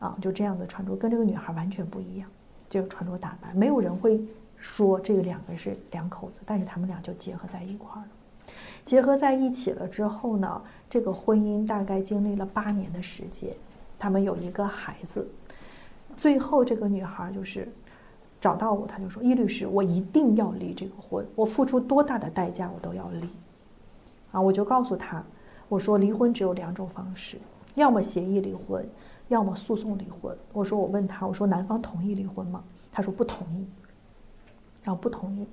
[0.05, 2.29] 啊，就这样的穿着，跟这个女孩完全不一样。
[2.69, 4.21] 这个穿着打扮，没有人会
[4.59, 8.53] 说这个两个是两口子，但是他们俩就结合在一块儿了。
[8.85, 13.51] 结合在一起了之后呢，这个婚姻大概经历了八年的时间，
[13.99, 15.27] 他们有一个孩子。
[16.14, 17.67] 最后这个女孩就是
[18.40, 23.29] 找到我，她就说：“易律师，我一定要离这个婚，我付出多大的代价我都要离。”
[24.33, 25.25] 啊，我就告诉她，
[25.69, 27.38] 我说离婚只有两种方式，
[27.75, 28.87] 要么协议离婚，
[29.29, 30.37] 要么诉讼离婚。
[30.53, 32.63] 我说我问他，我说男方同意离婚吗？
[32.93, 33.67] 他说不同意，
[34.83, 35.47] 然后不同意。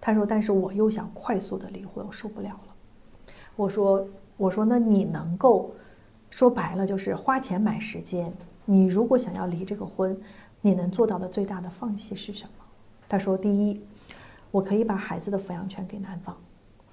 [0.00, 2.74] 他说，但是我又想快速的离婚，我受不了了。
[3.56, 4.06] 我说，
[4.36, 5.72] 我说，那你能够
[6.30, 8.32] 说白了就是花钱买时间。
[8.64, 10.18] 你如果想要离这个婚，
[10.60, 12.64] 你能做到的最大的放弃是什么？
[13.08, 13.80] 他说，第一，
[14.50, 16.36] 我可以把孩子的抚养权给男方，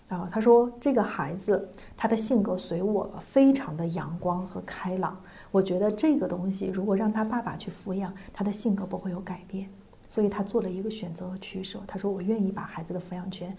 [0.10, 5.20] 啊，他说这个孩子他的性格随我了，非常的阳光和开朗。
[5.56, 9.70] 我觉得这个东西如果让他爸爸去抚养，他的性格不会有改变。
[10.10, 11.82] 所以他做了一个选择和取舍。
[11.88, 13.56] 他说：“我愿意把孩子的抚养权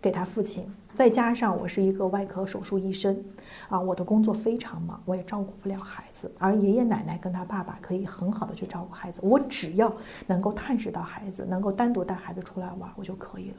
[0.00, 3.22] 给他父亲，再加上我是一个外科手术医生，
[3.68, 6.32] 啊，我的工作非常忙，我也照顾不了孩子。
[6.38, 9.20] 而爷爷奶奶跟他爸爸可以很好的去照顾孩子。
[9.22, 9.94] 我只要
[10.26, 13.56] 能够探视到孩子，能够单独带孩子出来玩，我就可以了。”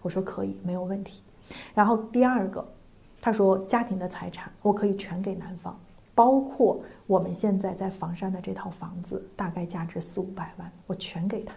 [0.00, 1.24] 我说：“可以，没有问题。”
[1.74, 2.64] 然后第二个，
[3.20, 5.78] 他说：“家庭的财产我可以全给男方，
[6.16, 11.54] 包括我们现在在房山的这套房子，大概价值四五百万，我全给他。”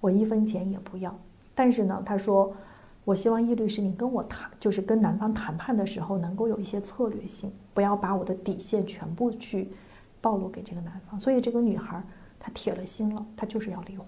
[0.00, 1.12] 我一分钱也不要，
[1.54, 2.54] 但是呢，他说，
[3.04, 9.70] 我希望易律师你跟我谈，就是跟男方谈判的时候能够有一些策略性，不要把我的底线全部去
[10.20, 11.18] 暴露给这个男方。
[11.18, 12.00] 所以这个女孩
[12.38, 14.06] 她铁了心了，她就是要离婚。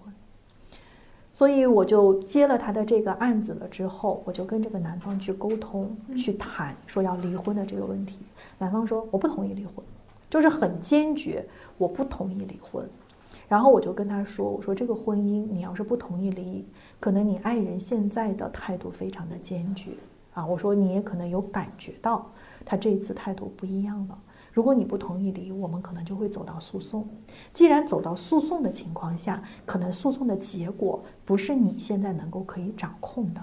[1.39, 8.19] 所以我就接了他的这个案子了之后，我就跟这个男方去沟通、去谈，说要离婚的这个问题。
[8.59, 9.75] 男方说我不同意离婚，
[10.29, 12.85] 就是很坚决，我不同意离婚。
[13.47, 16.67] 然后我就跟他说：“我说这个婚姻，你要是不同意离，
[16.99, 19.93] 可能你爱人现在的态度非常的坚决
[20.35, 20.45] 啊。
[20.45, 22.29] 我说你也可能有感觉到
[22.65, 24.19] 他这次态度不一样了。
[24.59, 27.09] 如果你不同意离，我们可能就会走到诉讼。
[27.53, 33.41] 既然走到诉讼的情况下，可能诉讼的结果不是你现在能够可以掌控的，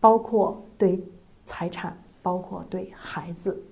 [0.00, 1.04] 包括对
[1.44, 3.62] 财产，包括对孩子。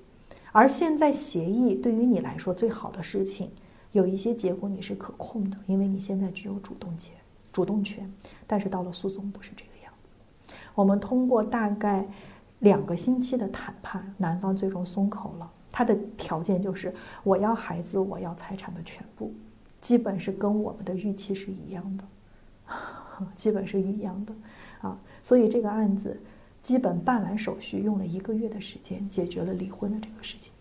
[0.53, 3.51] 而现在协议对于你来说最好的事情。”
[3.93, 7.17] 有一些结果你是可控的，因为你现在具有主动权，
[7.51, 8.13] 主动权。
[8.47, 10.13] 但是到了诉讼不是这个样子。
[10.75, 12.07] 我们通过大概
[12.59, 15.51] 两个星期的谈判，男方最终松口了。
[15.71, 19.33] 他的条件就是我要孩子，我要财产的全部，
[19.81, 22.05] 基本是跟我们的预期是一样的，
[23.37, 24.35] 基本是一样的
[24.81, 24.99] 啊。
[25.23, 26.19] 所以这个案子
[26.63, 30.53] 基本办完手续用了一个月的时间，解决了离婚的这个事情。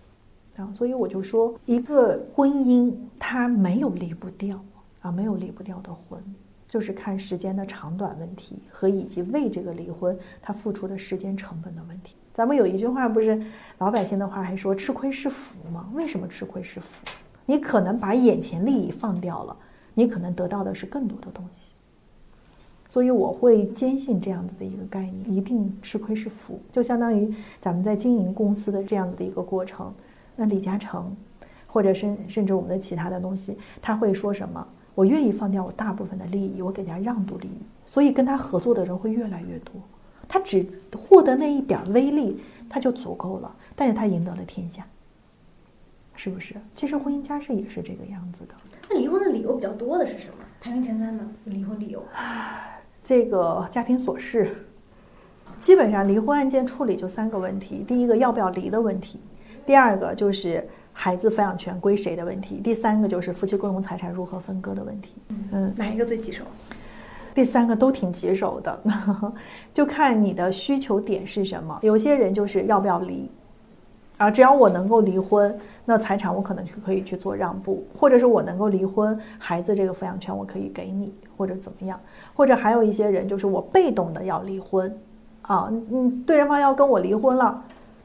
[0.58, 4.60] 啊，所以我就说，一个婚姻它没有离不掉
[5.02, 6.20] 啊，没有离不掉的婚，
[6.68, 12.16] 就是看时间的长短问题和以及为这个离婚他付出的时间成本的问题。
[12.34, 13.42] 咱们有一句话不是
[13.78, 15.90] 老百姓的话，还说吃亏是福吗？
[15.94, 17.06] 为什么吃亏是福？
[17.46, 19.56] 你可能把眼前利益放掉了，
[19.94, 21.74] 你可能得到的是更多的东西。
[22.90, 29.94] 所以我会坚信这样子的一个概念，一定吃亏是福，就相当于咱们在经营公司的这样子的一个过程。
[30.36, 31.16] 那李嘉诚，
[31.66, 34.68] 或者甚甚至我们的其他的东西，他会说什么？
[34.98, 39.72] 我愿意放掉我大部分的利益，我给人家让渡利益，所以跟他合作的人会越来越多。
[40.28, 40.68] 他只
[40.98, 44.84] 获得那一点微利，他就足够了，但是他赢得了天下，
[46.16, 46.56] 是不是？
[46.74, 48.56] 其实婚姻家事也是这个样子的。
[48.90, 50.44] 那离婚的理由比较多的是什么？
[50.60, 52.04] 排名前三的离婚理由？
[53.06, 54.66] 这个家庭琐事，
[55.60, 59.20] 基本上离婚案件处理就三个问题：第一个要不要离的问题。
[59.64, 60.68] 第二个就是
[61.00, 65.14] 孩子抚养权归谁的问题，第三个就是夫妻共同财产如何分割的问题。
[65.52, 66.44] 嗯，哪一个最棘手？
[67.36, 68.82] 第三个都挺棘手的，
[69.76, 71.78] 就看你的需求点是什么。
[71.84, 73.30] 有些人就是要不要离，
[74.18, 82.00] 啊，只要我能够离婚，那财产我可能就可以去做让步，或者是我能够离婚，孩子这个抚养权我可以给你，或者怎么样。
[82.34, 84.92] 或者还有一些人就是我被动的要离婚，
[85.44, 87.64] 啊，嗯，对人方要跟我离婚了。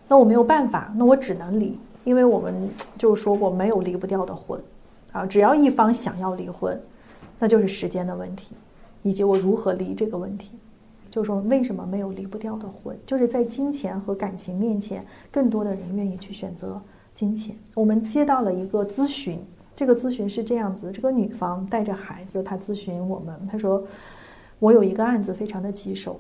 [0.09, 4.61] 那我没有办法，那我只能离，因为我们就说过没有离不掉的婚，
[5.13, 6.81] 啊，只要一方想要离婚，
[7.39, 8.55] 那就是时间的问题，
[9.03, 10.53] 以及我如何离这个问题。
[11.11, 16.81] 就是说为什么没有离不掉的婚，就是在金钱和感情面前，更多的人愿意去选择
[17.13, 17.55] 金钱。
[17.75, 19.39] 我们接到了一个咨询，
[19.77, 23.85] 这个咨询是这样子：这个女方带着孩子，她咨询我们，她说
[24.59, 26.19] 我有一个案子非常的棘手，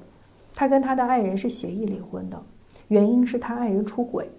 [0.55, 2.41] 她跟她的爱人是协议离婚的。
[2.89, 4.31] 原因是他爱人出轨，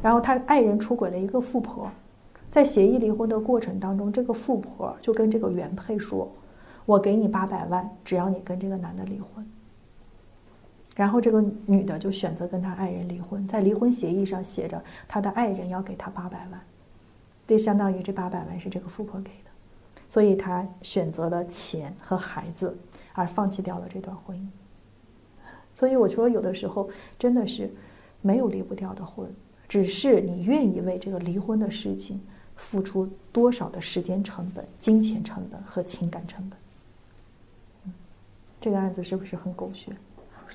[0.00, 1.90] 然后他爱人出轨了一个富婆，
[2.50, 6.30] 在协议离婚的过程当中，这个富婆就跟这个原配说
[6.86, 9.44] ：“我给你八百万，只要你跟这个男的离婚。”
[10.94, 16.60] 然后这个女的就选择跟他爱人离婚，在离婚协议上写着他的爱人要给他八百万，
[17.46, 19.50] 这相当于这八百万是这个富婆给的，
[20.08, 22.78] 所以他选择了钱和孩子，
[23.14, 24.46] 而放弃掉了这段婚姻。
[25.74, 27.68] 所以我说，有的时候真的是。
[28.20, 29.32] 没有离不掉的婚，
[29.68, 32.20] 只是你愿意为这个离婚的事情
[32.56, 36.58] 付出多少的时间成本、金钱成本和情感成本。
[37.84, 37.92] 嗯，
[38.58, 39.92] 这个案子是不是很狗血？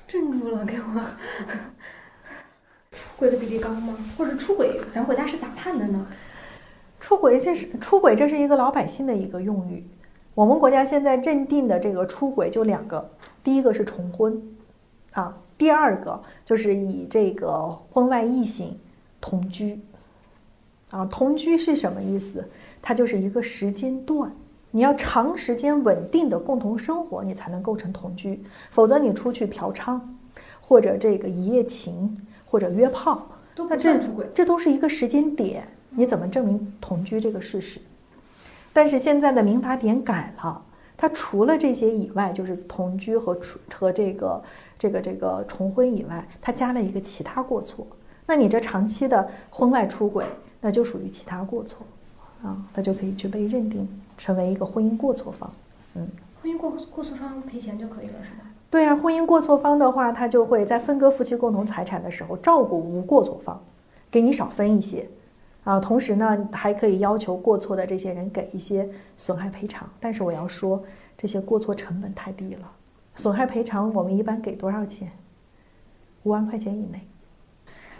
[0.08, 1.04] 镇住了，给我。
[2.90, 3.96] 出轨的比例高吗？
[4.18, 6.06] 或者出轨，咱国家是咋判的呢？
[6.98, 9.86] 出轨这是出轨，这是一个老百姓的一个用语。
[10.34, 13.12] 我们国家现在认定的这个出轨就两个，
[13.44, 14.42] 第一个是重婚。
[15.12, 15.40] 啊。
[15.56, 18.76] 第二个就是以这个婚外异性
[19.26, 19.80] 同居，
[20.90, 22.46] 啊，同居是什么意思？
[22.82, 24.30] 它就是一个时间段，
[24.70, 29.98] 你要长时间稳定的共同生活，你才能构成同居，否则你出去嫖娼，
[30.60, 32.14] 或者这个一夜情，
[32.44, 33.98] 或者约炮，那这
[34.34, 37.80] 这都是一个时间点，你怎么证明同居这个事实？
[38.74, 40.62] 但是现在的民法典改了，
[40.98, 43.40] 它除了这些以外，就是同居和
[43.72, 44.42] 和这个。
[44.76, 47.86] 这个这个重婚以外，它加了一个其他过错，
[48.26, 50.24] 那你这长期的婚外出轨，
[50.60, 51.86] 那就属于其他过错，
[52.42, 55.52] 啊，他就可以去被认定成为一个婚姻过错方，
[55.94, 56.08] 嗯，
[56.42, 58.46] 婚姻过过错方赔钱就可以了，是吧？
[58.70, 63.62] 对啊，婚姻过错方的话，他就会在分割夫妻共同财产的时候照顾无过错方，
[64.10, 65.08] 给你少分一些，
[65.62, 70.82] 啊，同时呢，还可以要求过错的这些人给一些损害赔偿，但是我要说，
[71.16, 72.72] 这些过错成本太低了。
[73.16, 75.12] 损害赔偿我们一般给多少钱？
[76.24, 77.06] 五万块钱以内。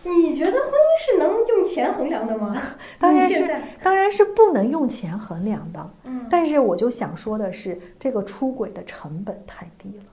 [0.04, 2.54] 你觉得婚姻是能用钱衡量的吗？
[2.98, 5.90] 当然是，当然是不能用钱衡量的。
[6.04, 6.26] 嗯。
[6.30, 10.04] 但是我就想说的是，这个出轨的成本太低了。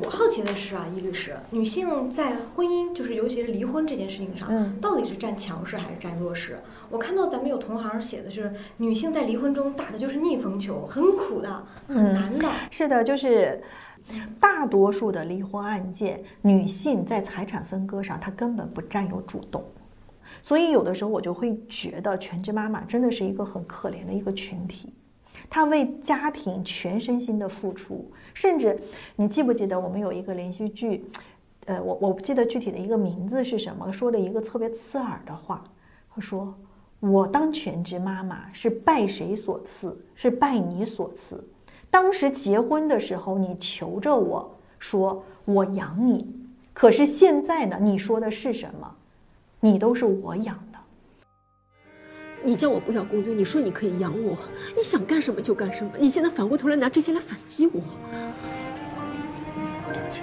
[0.00, 6.58] 我好奇的是啊，易律师，女性在婚姻，就是尤其是离婚这件事情上，到底是占强势还是占弱势？
[6.88, 12.48] 我看到咱们有同行写的是，女性在离婚中打的就是逆风球，很苦的，很难的。
[12.70, 13.62] 是的，就是。
[14.40, 19.64] 大多数的离婚案件，女性在财产分割上，她根本不占有主动，
[20.42, 24.92] 所以有的时候我就会觉得全职妈妈真的是一个很可怜的一个群体，
[25.48, 28.78] 她为家庭全身心的付出，甚至
[29.16, 31.04] 你记不记得我们有一个连续剧，
[31.66, 35.62] 呃，我我不记得具体的一个名字是什么，说了一个特别刺耳的话，
[36.14, 36.54] 他说
[37.00, 40.04] 我当全职妈妈是拜谁所赐？
[40.14, 41.46] 是拜你所赐。
[42.00, 46.32] 当时结婚的时候，你求着我说我养你，
[46.72, 47.76] 可是现在呢？
[47.82, 48.94] 你说的是什么？
[49.58, 50.78] 你都是我养的。
[52.44, 54.38] 你叫我不要工作，你说你可以养我，
[54.76, 55.90] 你想干什么就干什么。
[55.98, 57.80] 你现在反过头来拿这些来反击我。
[59.92, 60.22] 对不起。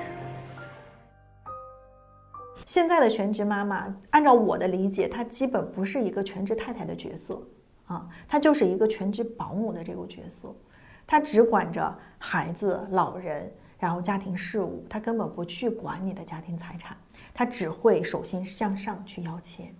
[2.65, 7.45] 现在的全职妈妈，按照我的理解，她基本不是一个全职太太的角色
[7.87, 10.55] 啊，她就是一个全职保姆的这个角色。
[11.07, 16.97] 他只管着孩子、老人，然后家庭事务，他根本不去管你的家庭财产，
[17.33, 19.73] 他只会手心向上去要钱，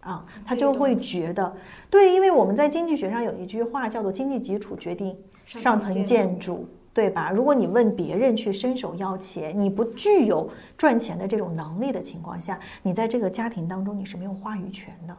[0.00, 1.56] 啊，他就会觉得，
[1.88, 7.30] 对，因为我们在经济学上有一句话叫做“经济基础决定上层建筑”，对吧？
[7.30, 15.16] 如果你问别人去伸手要钱，你不具有赚钱的这种能力的情况下，你在这个家庭当中你是没有话语权的，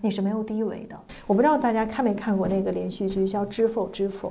[0.00, 0.98] 你是没有地位的。
[1.26, 4.30] 我不知道大家看没看过那个连续剧叫《知否知否》。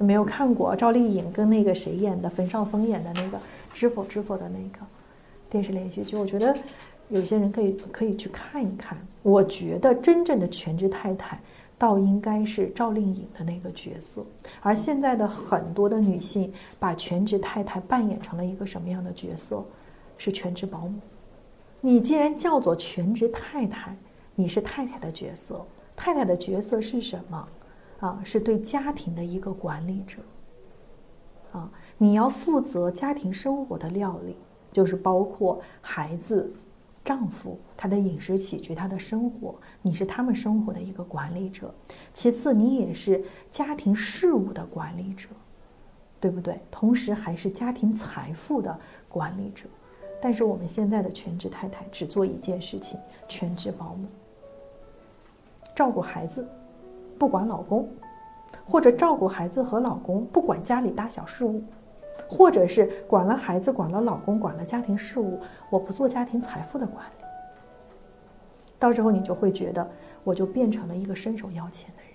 [0.00, 3.38] 没有看过赵丽颖跟那个谁演的，冯绍峰演的那个
[3.72, 4.78] 《知否知否》的那个
[5.50, 6.56] 电视连续剧，我觉得
[7.10, 8.96] 有些人可以可以去看一看。
[9.22, 11.38] 我觉得真正的全职太太，
[11.76, 14.24] 倒应该是赵丽颖的那个角色。
[14.62, 19.62] 而现在的很多的女性，把全职太太扮演成了一个什么样的角色？
[20.16, 20.98] 是全职保姆。
[21.82, 23.96] 你既然叫做全职太太，
[24.34, 25.62] 你是太太的角色。
[25.96, 27.46] 太太的角色是什么？
[28.00, 30.18] 啊，是对家庭的一个管理者。
[31.52, 34.36] 啊，你要负责家庭生活的料理，
[34.72, 36.52] 就是包括孩子、
[37.04, 41.74] 丈夫他的饮食起居、他的生活，你是他们生活的一个管理者。
[42.12, 45.28] 其次，你也是家庭事务的管理者，
[46.20, 46.60] 对不对？
[46.70, 48.78] 同时，还是家庭财富的
[49.08, 49.64] 管理者。
[50.22, 54.06] 但是，我们现在的全职太太只做一件事情：全职保姆，
[55.74, 56.48] 照顾孩子。
[57.20, 57.86] 不管老公，
[58.66, 61.62] 或者照顾孩子和老公，不管家里大小事务，
[62.26, 67.24] 或者是管了孩子、管了老公、管了家庭事务，我不做家庭财富的管理，
[68.78, 69.86] 到时候你就会觉得，
[70.24, 72.10] 我就变成了一个伸手要钱的人，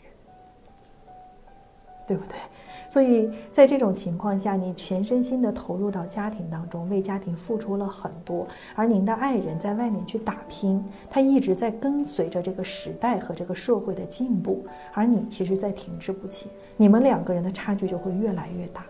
[2.08, 2.36] 对不对？
[2.96, 18.86] 所以在这种情况下，你全身心的投入到家庭当中，为家庭付出了很多，而您的爱人在外面去打拼，他一直在跟随着这个时代和这个社会的进步，而你其实在停滞不前，你们两个人的差距就会越来越大，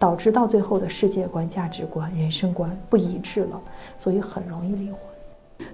[0.00, 3.62] 导致到最后的世界观、价值观、人生观不一致了，
[3.96, 4.98] 所以很容易离婚，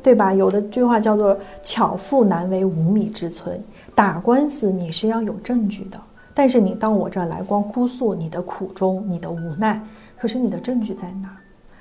[0.02, 0.34] 对吧？
[0.34, 3.58] 有的句话叫做“巧妇难为无米之炊”，
[3.96, 5.98] 打官司你是要有证据的。
[6.34, 9.84] 但是你到我这儿来，光哭诉你的苦衷、你的无奈，
[10.16, 11.36] 可是你的证据在哪？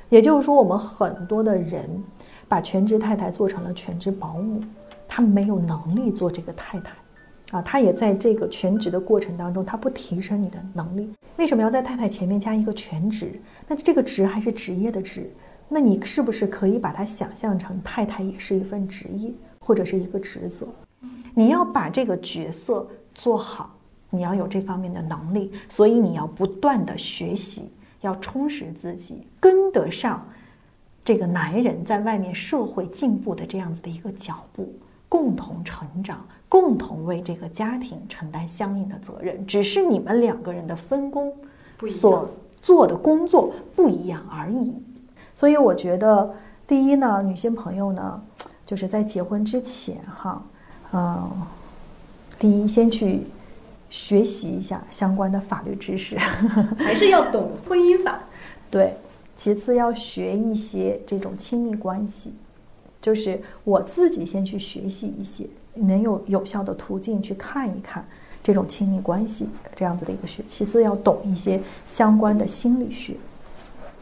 [0.10, 1.88] 也就是说，我们很多的人
[2.48, 4.62] 把全职太太做成了全职保姆，
[5.08, 6.94] 他没有能力做这个太太，
[7.52, 11.14] 啊，他也在这个全职的过程当中，他不提升你的能力。
[11.38, 13.40] 为什么要在太太前面加一个全职？
[13.68, 15.32] 那这个职还是职业的职？
[15.68, 20.68] 那你是不是可以把它想象成太太也是一份职业或者是一个职责？
[21.36, 23.76] 你要把这个角色做好，
[24.10, 27.70] 你要有这方面的能力，所以你要不断的学习，
[28.02, 30.26] 要充实自己，跟得上
[31.06, 34.74] 这个男人在外面社会进步的这样子的一个脚步，
[35.08, 39.46] 共同成长，共同为这个家庭承担相应的责任。
[39.46, 41.34] 只是你们两个人的分工
[41.90, 42.30] 所
[42.62, 44.74] 做的工作不一样而已。
[45.34, 46.34] 所以我觉得，
[46.68, 48.22] 第一呢，女性朋友呢，
[48.66, 50.44] 就是在结婚之前，哈，
[50.92, 51.32] 嗯，
[52.38, 53.22] 第一先去
[53.90, 56.18] 学习一下相关的法律知识，
[56.78, 58.20] 还是要懂婚姻法。
[58.70, 58.96] 对，
[59.36, 62.34] 其次要学一些这种亲密关系，
[63.02, 68.08] 就是我自己先去学习一些，能有有效的途径去看一看
[68.44, 70.44] 这种亲密关系这样子的一个学。
[70.48, 73.16] 其次要懂一些相关的心理学，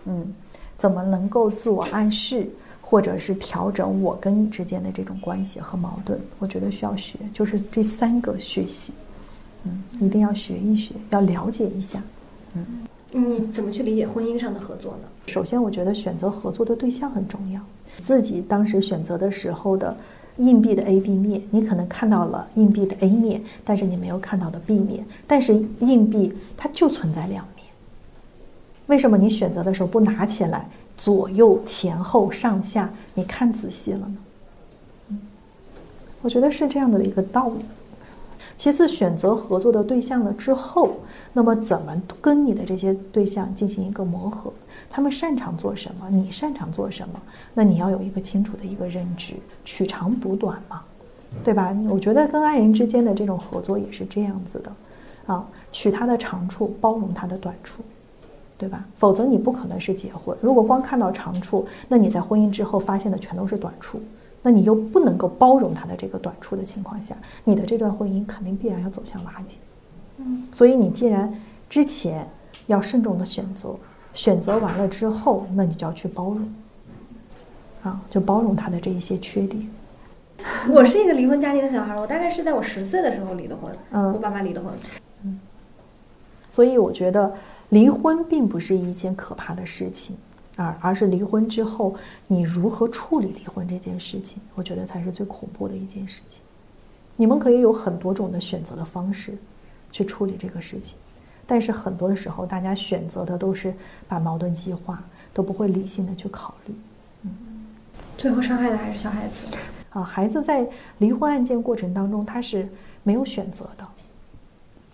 [0.05, 0.33] 嗯。
[0.77, 2.47] 怎么能够自我暗示，
[2.83, 6.21] 或者是调整我跟你之间的这种关系和矛盾？
[6.37, 8.93] 我觉得需要学，就是这三个学习，
[9.67, 12.01] 嗯，一定要学一学，要了解一下，
[12.55, 12.65] 嗯。
[13.09, 15.07] 你怎么去理解婚姻上的合作呢？
[15.27, 17.61] 首先，我觉得选择合作的对象很重要。
[18.03, 19.95] 自己当时选择的时候的
[20.35, 25.05] 硬币的 A、B 面，你可能看到了硬币的 A 面，但是你没有看到的 B 面。
[25.25, 27.65] 但是硬币它就存在两面。
[28.87, 34.17] 为什么你选择的时候不拿起来，左右前后上下你看仔细了呢？
[35.09, 35.19] 嗯，
[36.21, 37.65] 我觉得是这样的一个道理。
[38.57, 40.95] 其次，选择合作的对象了之后，
[41.31, 44.51] 那么怎么跟你的这些对象进行一个磨合？
[44.89, 46.09] 他们擅长做什么？
[46.09, 47.21] 你擅长做什么？
[47.53, 50.81] 那你要有一个清楚的一个认知，取长补短嘛，
[51.43, 51.77] 对吧？
[51.87, 54.71] 我觉得跟爱人之间的这种合作也是这样子的，
[55.27, 57.83] 啊，取他的长处，包容他的短处。
[58.59, 58.83] 对吧？
[58.95, 60.35] 否则你不可能是结婚。
[60.41, 64.01] 如果光看到长处，那你在婚姻之后发现的全都是短处，
[64.47, 69.57] 那你又不能够包容他的这个短处的情况下，你的这段婚姻肯定必然要走向瓦解。
[70.19, 71.29] 嗯，所以你既然
[71.67, 72.25] 之前
[72.67, 73.75] 要慎重的选择，
[74.13, 76.53] 选择完了之后，那你就要去包容，
[77.83, 79.69] 啊，就包容他的这一些缺点。
[80.71, 83.75] 我是一个离婚家庭的小孩，我大概是在我十岁的时候离的婚。
[83.91, 84.71] 嗯，我爸妈离的婚。
[85.23, 85.41] 嗯，
[86.49, 87.33] 所以我觉得。
[87.71, 90.15] 离婚并不是一件可怕的事情，
[90.57, 91.95] 而而是离婚之后
[92.27, 96.41] 你如何处理离婚这件事情，我觉得才是最恐怖的一件事情。
[97.15, 99.37] 你们可以有很多种的选择的方式
[99.91, 100.97] 去处理这个事情，
[101.45, 103.73] 但是很多的时候大家选择的都是
[104.07, 105.01] 把矛盾激化，
[105.33, 106.75] 都不会理性的去考虑。
[107.21, 107.31] 嗯，
[108.17, 109.47] 最后伤害的还是小孩子。
[109.91, 112.67] 啊，孩子在离婚案件过程当中他是
[113.03, 113.87] 没有选择的，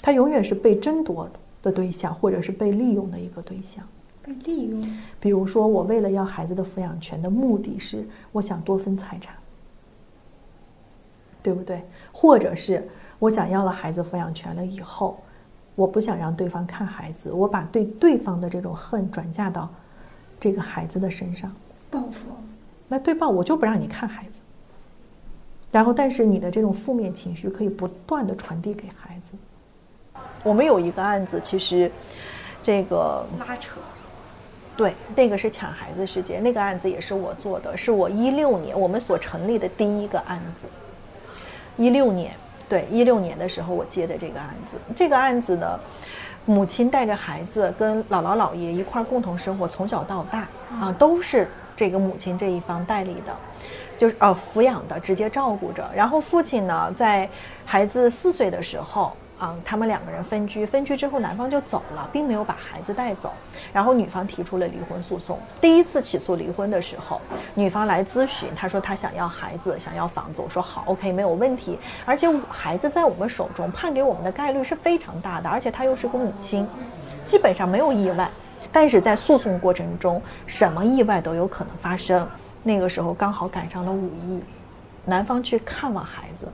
[0.02, 1.40] 他永远是被争夺的。
[1.64, 3.88] 的对象，或者是被利用的一个对象，
[4.24, 4.82] 被利用。
[5.20, 9.36] 比如说，我为了要孩子的抚养权的目的是，我想多分财产，
[11.42, 11.84] 对不对？
[12.12, 12.88] 或者是
[13.20, 15.20] 我想要了孩子抚养权了以后，
[15.76, 19.70] 我不想让对方看孩子，我把对对方的这种恨转嫁到
[20.40, 21.54] 这个孩子的身上，
[21.92, 22.30] 报复。
[22.88, 24.42] 那对报我就不让你看孩子，
[25.72, 29.34] 然后但是你的这种负面情绪可以不断的传递给孩子。
[30.44, 31.92] 我们有一个案子，其实，
[32.62, 33.80] 这个拉扯，
[34.76, 40.68] 对，那个是抢孩子事件，那个案子也是我做的，是我一六年我们所成立的第一个案子。
[41.78, 42.34] 一六年，
[42.68, 45.80] 对，一六年的时候我接的这个案子，这个案子呢，
[46.46, 50.48] 母亲带着孩子跟姥姥姥爷一块儿共同生活，从小到大
[50.80, 53.36] 啊，都是这个母亲这一方代理的，
[53.98, 55.88] 就是哦抚养的，直接照顾着。
[55.96, 57.30] 然后父亲呢，在
[57.64, 59.14] 孩子四岁的时候。
[59.44, 63.34] 啊，他们两个人分居，分居之后男方就走了，并没有把孩子带走。
[63.74, 65.38] 然后女方提出了离婚诉讼。
[65.60, 67.20] 第一次起诉离婚的时候，
[67.54, 70.42] 女方来咨询，她说她想要孩子，想要房子。
[70.42, 71.78] 我说好，OK，没有问题。
[72.06, 75.50] 而且孩子在我们手中，判给我们的概率是非常大的。
[75.50, 76.66] 而且她又是个母亲，
[77.26, 78.32] 基本上没有意外。
[78.72, 82.26] 但是在诉讼过程中，什么意外都有可能发生。
[82.64, 84.42] 那个时候刚好赶上了五一，
[85.04, 86.48] 男方去看望孩子，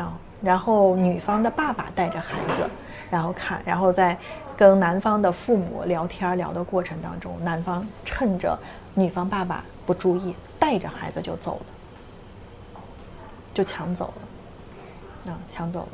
[0.00, 0.16] 啊。
[0.42, 2.68] 然后女方的爸爸带着孩子，
[3.10, 4.16] 然后看，然后在
[4.56, 8.58] 跟男方的父母聊天聊的过程当中，男方趁着
[8.94, 12.80] 女方爸爸不注意，带着孩子就走了，
[13.52, 14.12] 就抢走
[15.26, 15.88] 了，啊，抢走了。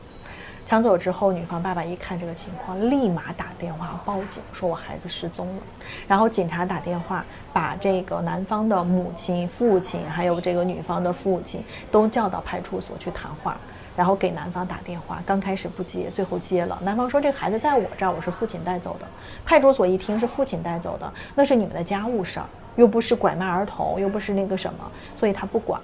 [0.66, 5.62] 抢走之后，女方爸爸一看这个情况，立马打电话报警，说我孩子失踪了。
[6.09, 7.22] 然后警察打电话
[7.53, 13.59] 把这个男方的母亲、父亲，还有这个女方的父亲都叫到派出所去谈话。
[13.97, 16.76] 然后给男方打电话，刚开始不接，最后接了。
[16.82, 19.07] 男方说：“这个孩子在我这儿，我是父亲带走的。”
[19.47, 25.80] 派出所一听是父亲带走的，那是你们的家务事儿，又不是拐卖儿童，又不是那个什么，所以他不管。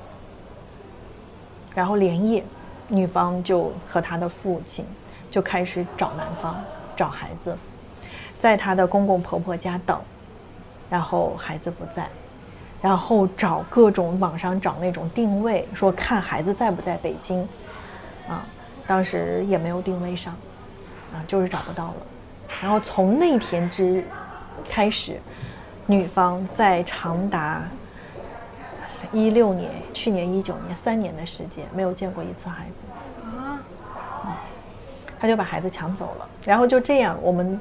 [1.73, 2.45] 然后连夜，
[2.89, 4.85] 女方就和他的父亲
[5.31, 6.61] 就开始找男方，
[6.97, 7.57] 找孩子，
[8.41, 9.97] 在他的公公婆婆家等，
[10.89, 12.09] 然后孩子不在，
[12.83, 17.49] 然后找各种网上找那种定位，说看孩子在不在北京。
[18.31, 18.47] 啊，
[18.87, 20.33] 当时也没有定位上，
[21.13, 21.97] 啊，就是找不到了。
[22.63, 24.05] 然后从那天之
[24.69, 25.21] 开始，
[25.87, 27.65] 女方在长达
[29.11, 33.59] 一六年、去年一九年三年的时间没有见过一次孩子啊，
[35.19, 36.29] 他就把孩子抢走了。
[36.45, 37.59] 然后就这样，我们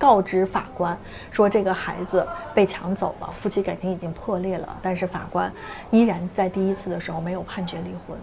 [0.00, 0.98] 告知法官
[1.30, 4.76] 说这个孩子被抢走了，夫妻感情已经破裂了。
[4.82, 5.52] 但是法官
[5.92, 8.18] 依然在第一次的时候没有判决离婚。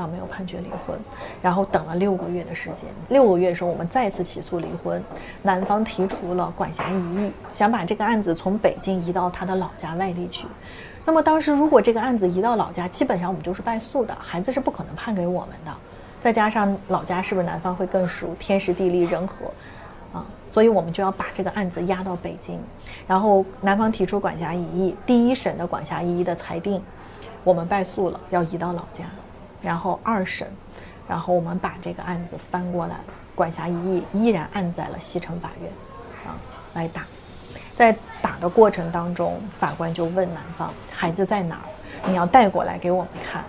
[0.00, 0.98] 啊，没有判决离婚，
[1.42, 2.88] 然后等了六个月的时间。
[3.10, 5.02] 六个月的时候，我们再次起诉离婚，
[5.42, 10.46] 男方提出了管辖异议，想把这个案子从北京移到他的老家外地去。
[11.04, 15.72] 那么当时如果这个案子移到老家，基本上我们就是败诉的，孩子是不可能判给我们的。
[16.22, 19.46] 再加上老家是不是男方会更熟，天时地利人和，
[20.12, 22.58] 啊，所以我们就要把这个案子押到北京。
[23.06, 26.82] 然后男方提出管辖异议，第一审的管辖异议的裁定，
[27.44, 29.04] 我们败诉了，要移到老家。
[29.60, 30.46] 然后二审，
[31.08, 32.96] 然后我们把这个案子翻过来，
[33.34, 35.70] 管辖异议依然按在了西城法院，
[36.26, 36.36] 啊，
[36.74, 37.04] 来打。
[37.74, 41.64] 在打的过程当中，法官就问男方：“孩子在哪儿？
[42.06, 43.44] 你要带过来给我们看。”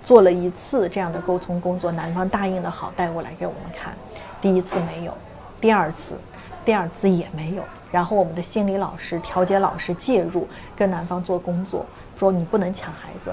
[0.00, 3.96] 做了一次这样的沟通工作，男方答应的好，带过来给我们看。
[4.40, 5.12] 第一次没有，
[5.60, 6.16] 第二次，
[6.64, 7.64] 第二次也没有。
[7.90, 10.46] 然后我们的心理老师、调解老师介入，
[10.76, 11.84] 跟男方做工作，
[12.16, 13.30] 说你不能抢孩子，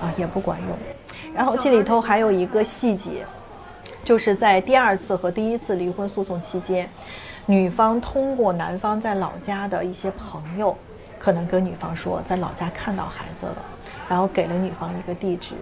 [0.00, 0.68] 啊，也不管用。
[1.34, 3.26] 然后这里头还有一个细节，
[4.04, 6.88] 就是在第二次和第一次离婚诉讼期间，
[7.46, 10.76] 女方通过男方在老家的一些朋友，
[11.18, 13.56] 可能跟女方说在老家看到孩子了，
[14.08, 15.54] 然后给了女方一个地址，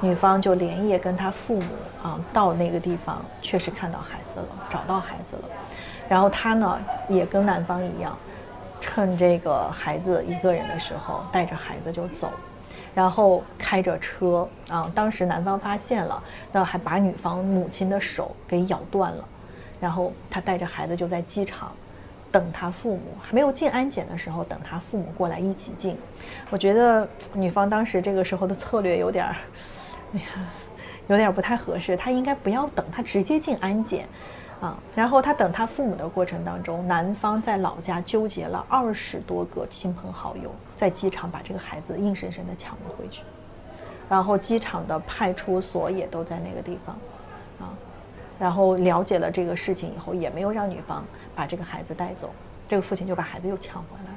[0.00, 1.66] 女方就连夜跟他父母
[2.00, 5.48] 啊到那个地方，确实看到孩子了，找到孩子了，
[6.08, 8.16] 然后他呢也跟男方一样，
[8.80, 12.30] 趁这个孩子一个人的时候，带着孩子就走。
[12.94, 19.24] 然后开着车啊，当时男方发现了，那还把女方母亲的手给咬断了，
[19.80, 21.72] 然后他带着孩子就在机场
[22.32, 25.96] 等他父母，还没有进安检的时候，等他父母过来一起进。
[26.50, 29.36] 我觉得女方当时这个时候的策略有点儿，
[30.14, 30.26] 哎呀，
[31.06, 34.08] 有点不太合适，他应该不要等，他直接进安检。
[34.60, 43.22] 啊，然后他等他父母的过程当中，男方在老家纠结了二十多个亲朋好友，在机场把这个孩子硬生生的抢了回去，
[44.08, 46.96] 然后机场的派出所也都在那个地方，
[47.60, 47.70] 啊，
[48.36, 51.04] 然后了解了这个事情以后，也没有让女方
[51.36, 52.30] 把这个孩子带走，
[52.66, 54.12] 这个父亲就把孩子又抢回来。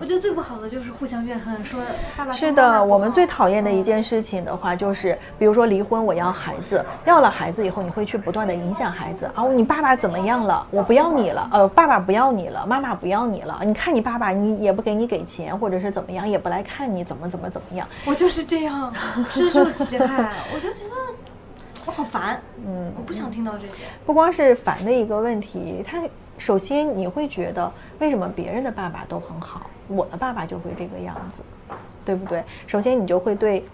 [0.00, 1.80] 我觉得最不好的就是互相怨恨，说
[2.16, 10.66] 爸爸是的，我们最讨厌的一件事情的话，就是比如说离婚，我要孩子，要了孩子以后，你会去不断的影响孩子啊，你爸爸怎么样了？
[10.70, 17.86] 我不要你了，呃，爸爸不要你了，妈妈不要你了，你看你爸爸，你也不给你给钱，或者是怎么样，也不来看你，怎么怎么怎么样？
[18.04, 18.92] 我就是这样，
[19.30, 20.90] 深受其害，我就觉得
[21.86, 23.84] 我好烦，嗯，我不想听到这些。
[24.04, 26.02] 不光是烦的一个问题，他
[26.36, 29.70] 首先你会觉得为什么别人的爸爸都很好？
[29.88, 31.42] 我的爸爸就会这个样子，
[32.04, 32.42] 对不对？
[32.66, 33.64] 首先，你就会对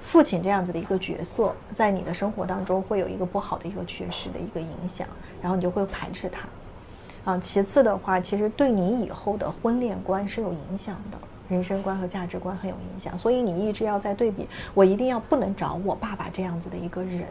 [0.00, 5.06] 父亲这样子的一个角色，在你的生活当中会有一个不好的一个缺失的一个影响，
[5.42, 6.48] 然后你就会排斥他。
[7.30, 17.26] 啊，其次的话，其实对你以后的婚恋观是有影响的，人生观和价值观很有影响，所以你一直要在对比，我一定要不能找我爸爸这样子的一个人。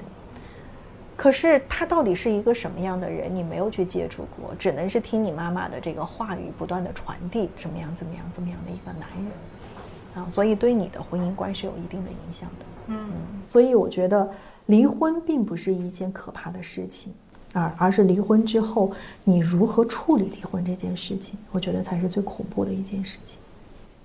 [1.19, 3.29] 可是他到底是一个什么样的人？
[3.35, 12.65] 你没有去接触过，只能是听你妈妈的这个话语不断的传递，怎么样怎么样怎么样的一个男人啊，所以对你的婚姻观是有一定的影响的。
[12.87, 13.11] 嗯，
[13.45, 14.31] 所以我觉得
[14.67, 17.13] 离婚并不是一件可怕的事情
[17.51, 18.89] 啊，而是离婚之后
[19.25, 23.37] 你如何处理离婚这件事情，我觉得才是最恐怖的一件事情。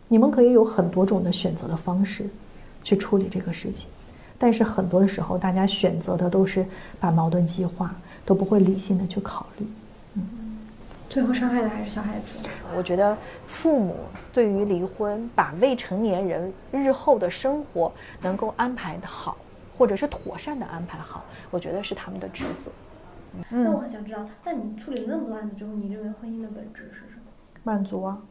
[0.09, 2.29] 你们可以有很多种的选择的方式
[2.83, 3.89] 去处理这个事情。
[4.39, 6.67] 但是很多的时候，大家选择的都是
[7.01, 9.67] 把矛盾激化，都不会理性的去考虑。
[10.15, 10.59] 嗯，
[11.09, 12.39] 最后伤害的还是小孩子。
[12.77, 13.17] 我觉得
[13.47, 13.97] 父母
[14.33, 19.37] 对于离婚，把未成年人日后的生活能够安排的好，
[19.79, 22.71] 或者是妥善的安排好，我觉得是他们的职责。
[23.51, 27.23] 嗯那我很想知道，那你处理了那么多案子之后，你认为婚姻的本质是什么？
[27.65, 28.23] 满足啊，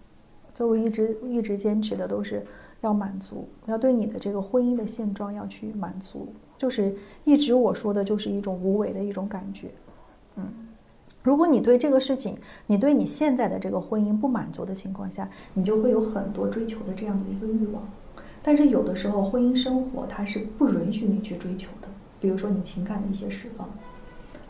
[0.56, 2.45] 就我一直一直坚持的都是
[2.84, 9.71] 要满足，要对你的这个婚姻的现状要去满足，就是一直我说的就是一种无为的一种感觉。
[10.36, 10.45] 嗯，
[11.23, 17.84] 如果你对这个事情，你对你现在的这个婚姻不满足的情况下，你就会有很多追求的这样的一个欲望。
[18.41, 21.88] 但是有的时候婚姻生活它是不允许你去追求的，
[22.21, 23.67] 比如说你情感的一些释放。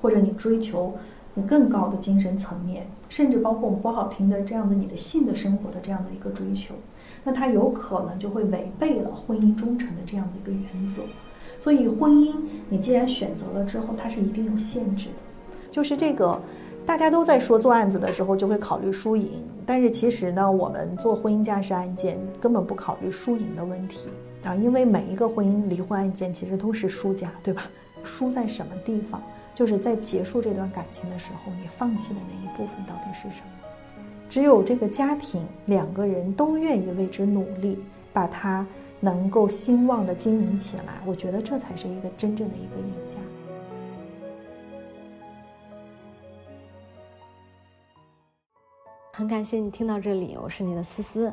[0.02, 0.94] 或者你追求
[1.34, 6.76] 你更高的精神层面，甚至包括我们不好听的这样的你的性的生活的这样的一个追求，
[7.24, 11.04] 那他有可能就会违背了婚姻忠诚的这样的一个原则。
[11.60, 12.36] 所以婚姻
[12.70, 15.14] 你既然选择了之后，它是一定有限制的。
[15.72, 16.40] 就是这个，
[16.86, 24.10] 大家都在说做案子的时候就会考虑输赢，但是其实呢，我们做婚姻家事案件根本不考虑输赢的问题
[24.44, 27.70] 啊，因为每一个婚姻离婚案件其实都是输家，对吧？
[28.04, 29.24] 输在什么地方？
[29.56, 33.53] 就是在结束这段感情的时候，你放弃的那一部分到底是什么？
[34.34, 37.78] 只有这个家庭两个人都愿意为之努力，
[38.12, 38.66] 把它
[39.00, 43.18] 能够兴旺的经营起来，我觉得这才是一个真正的一个赢家。
[49.12, 51.32] 很感谢你听到这里，我是你的思思，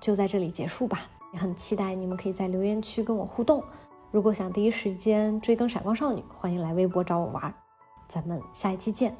[0.00, 1.00] 就在这里结束吧。
[1.34, 3.62] 也很期待你们可以在留言区跟我互动。
[4.10, 7.54] 如果想第一时间追更《闪光少女》，欢迎来微博找我玩。
[8.08, 9.14] 咱们下一期见。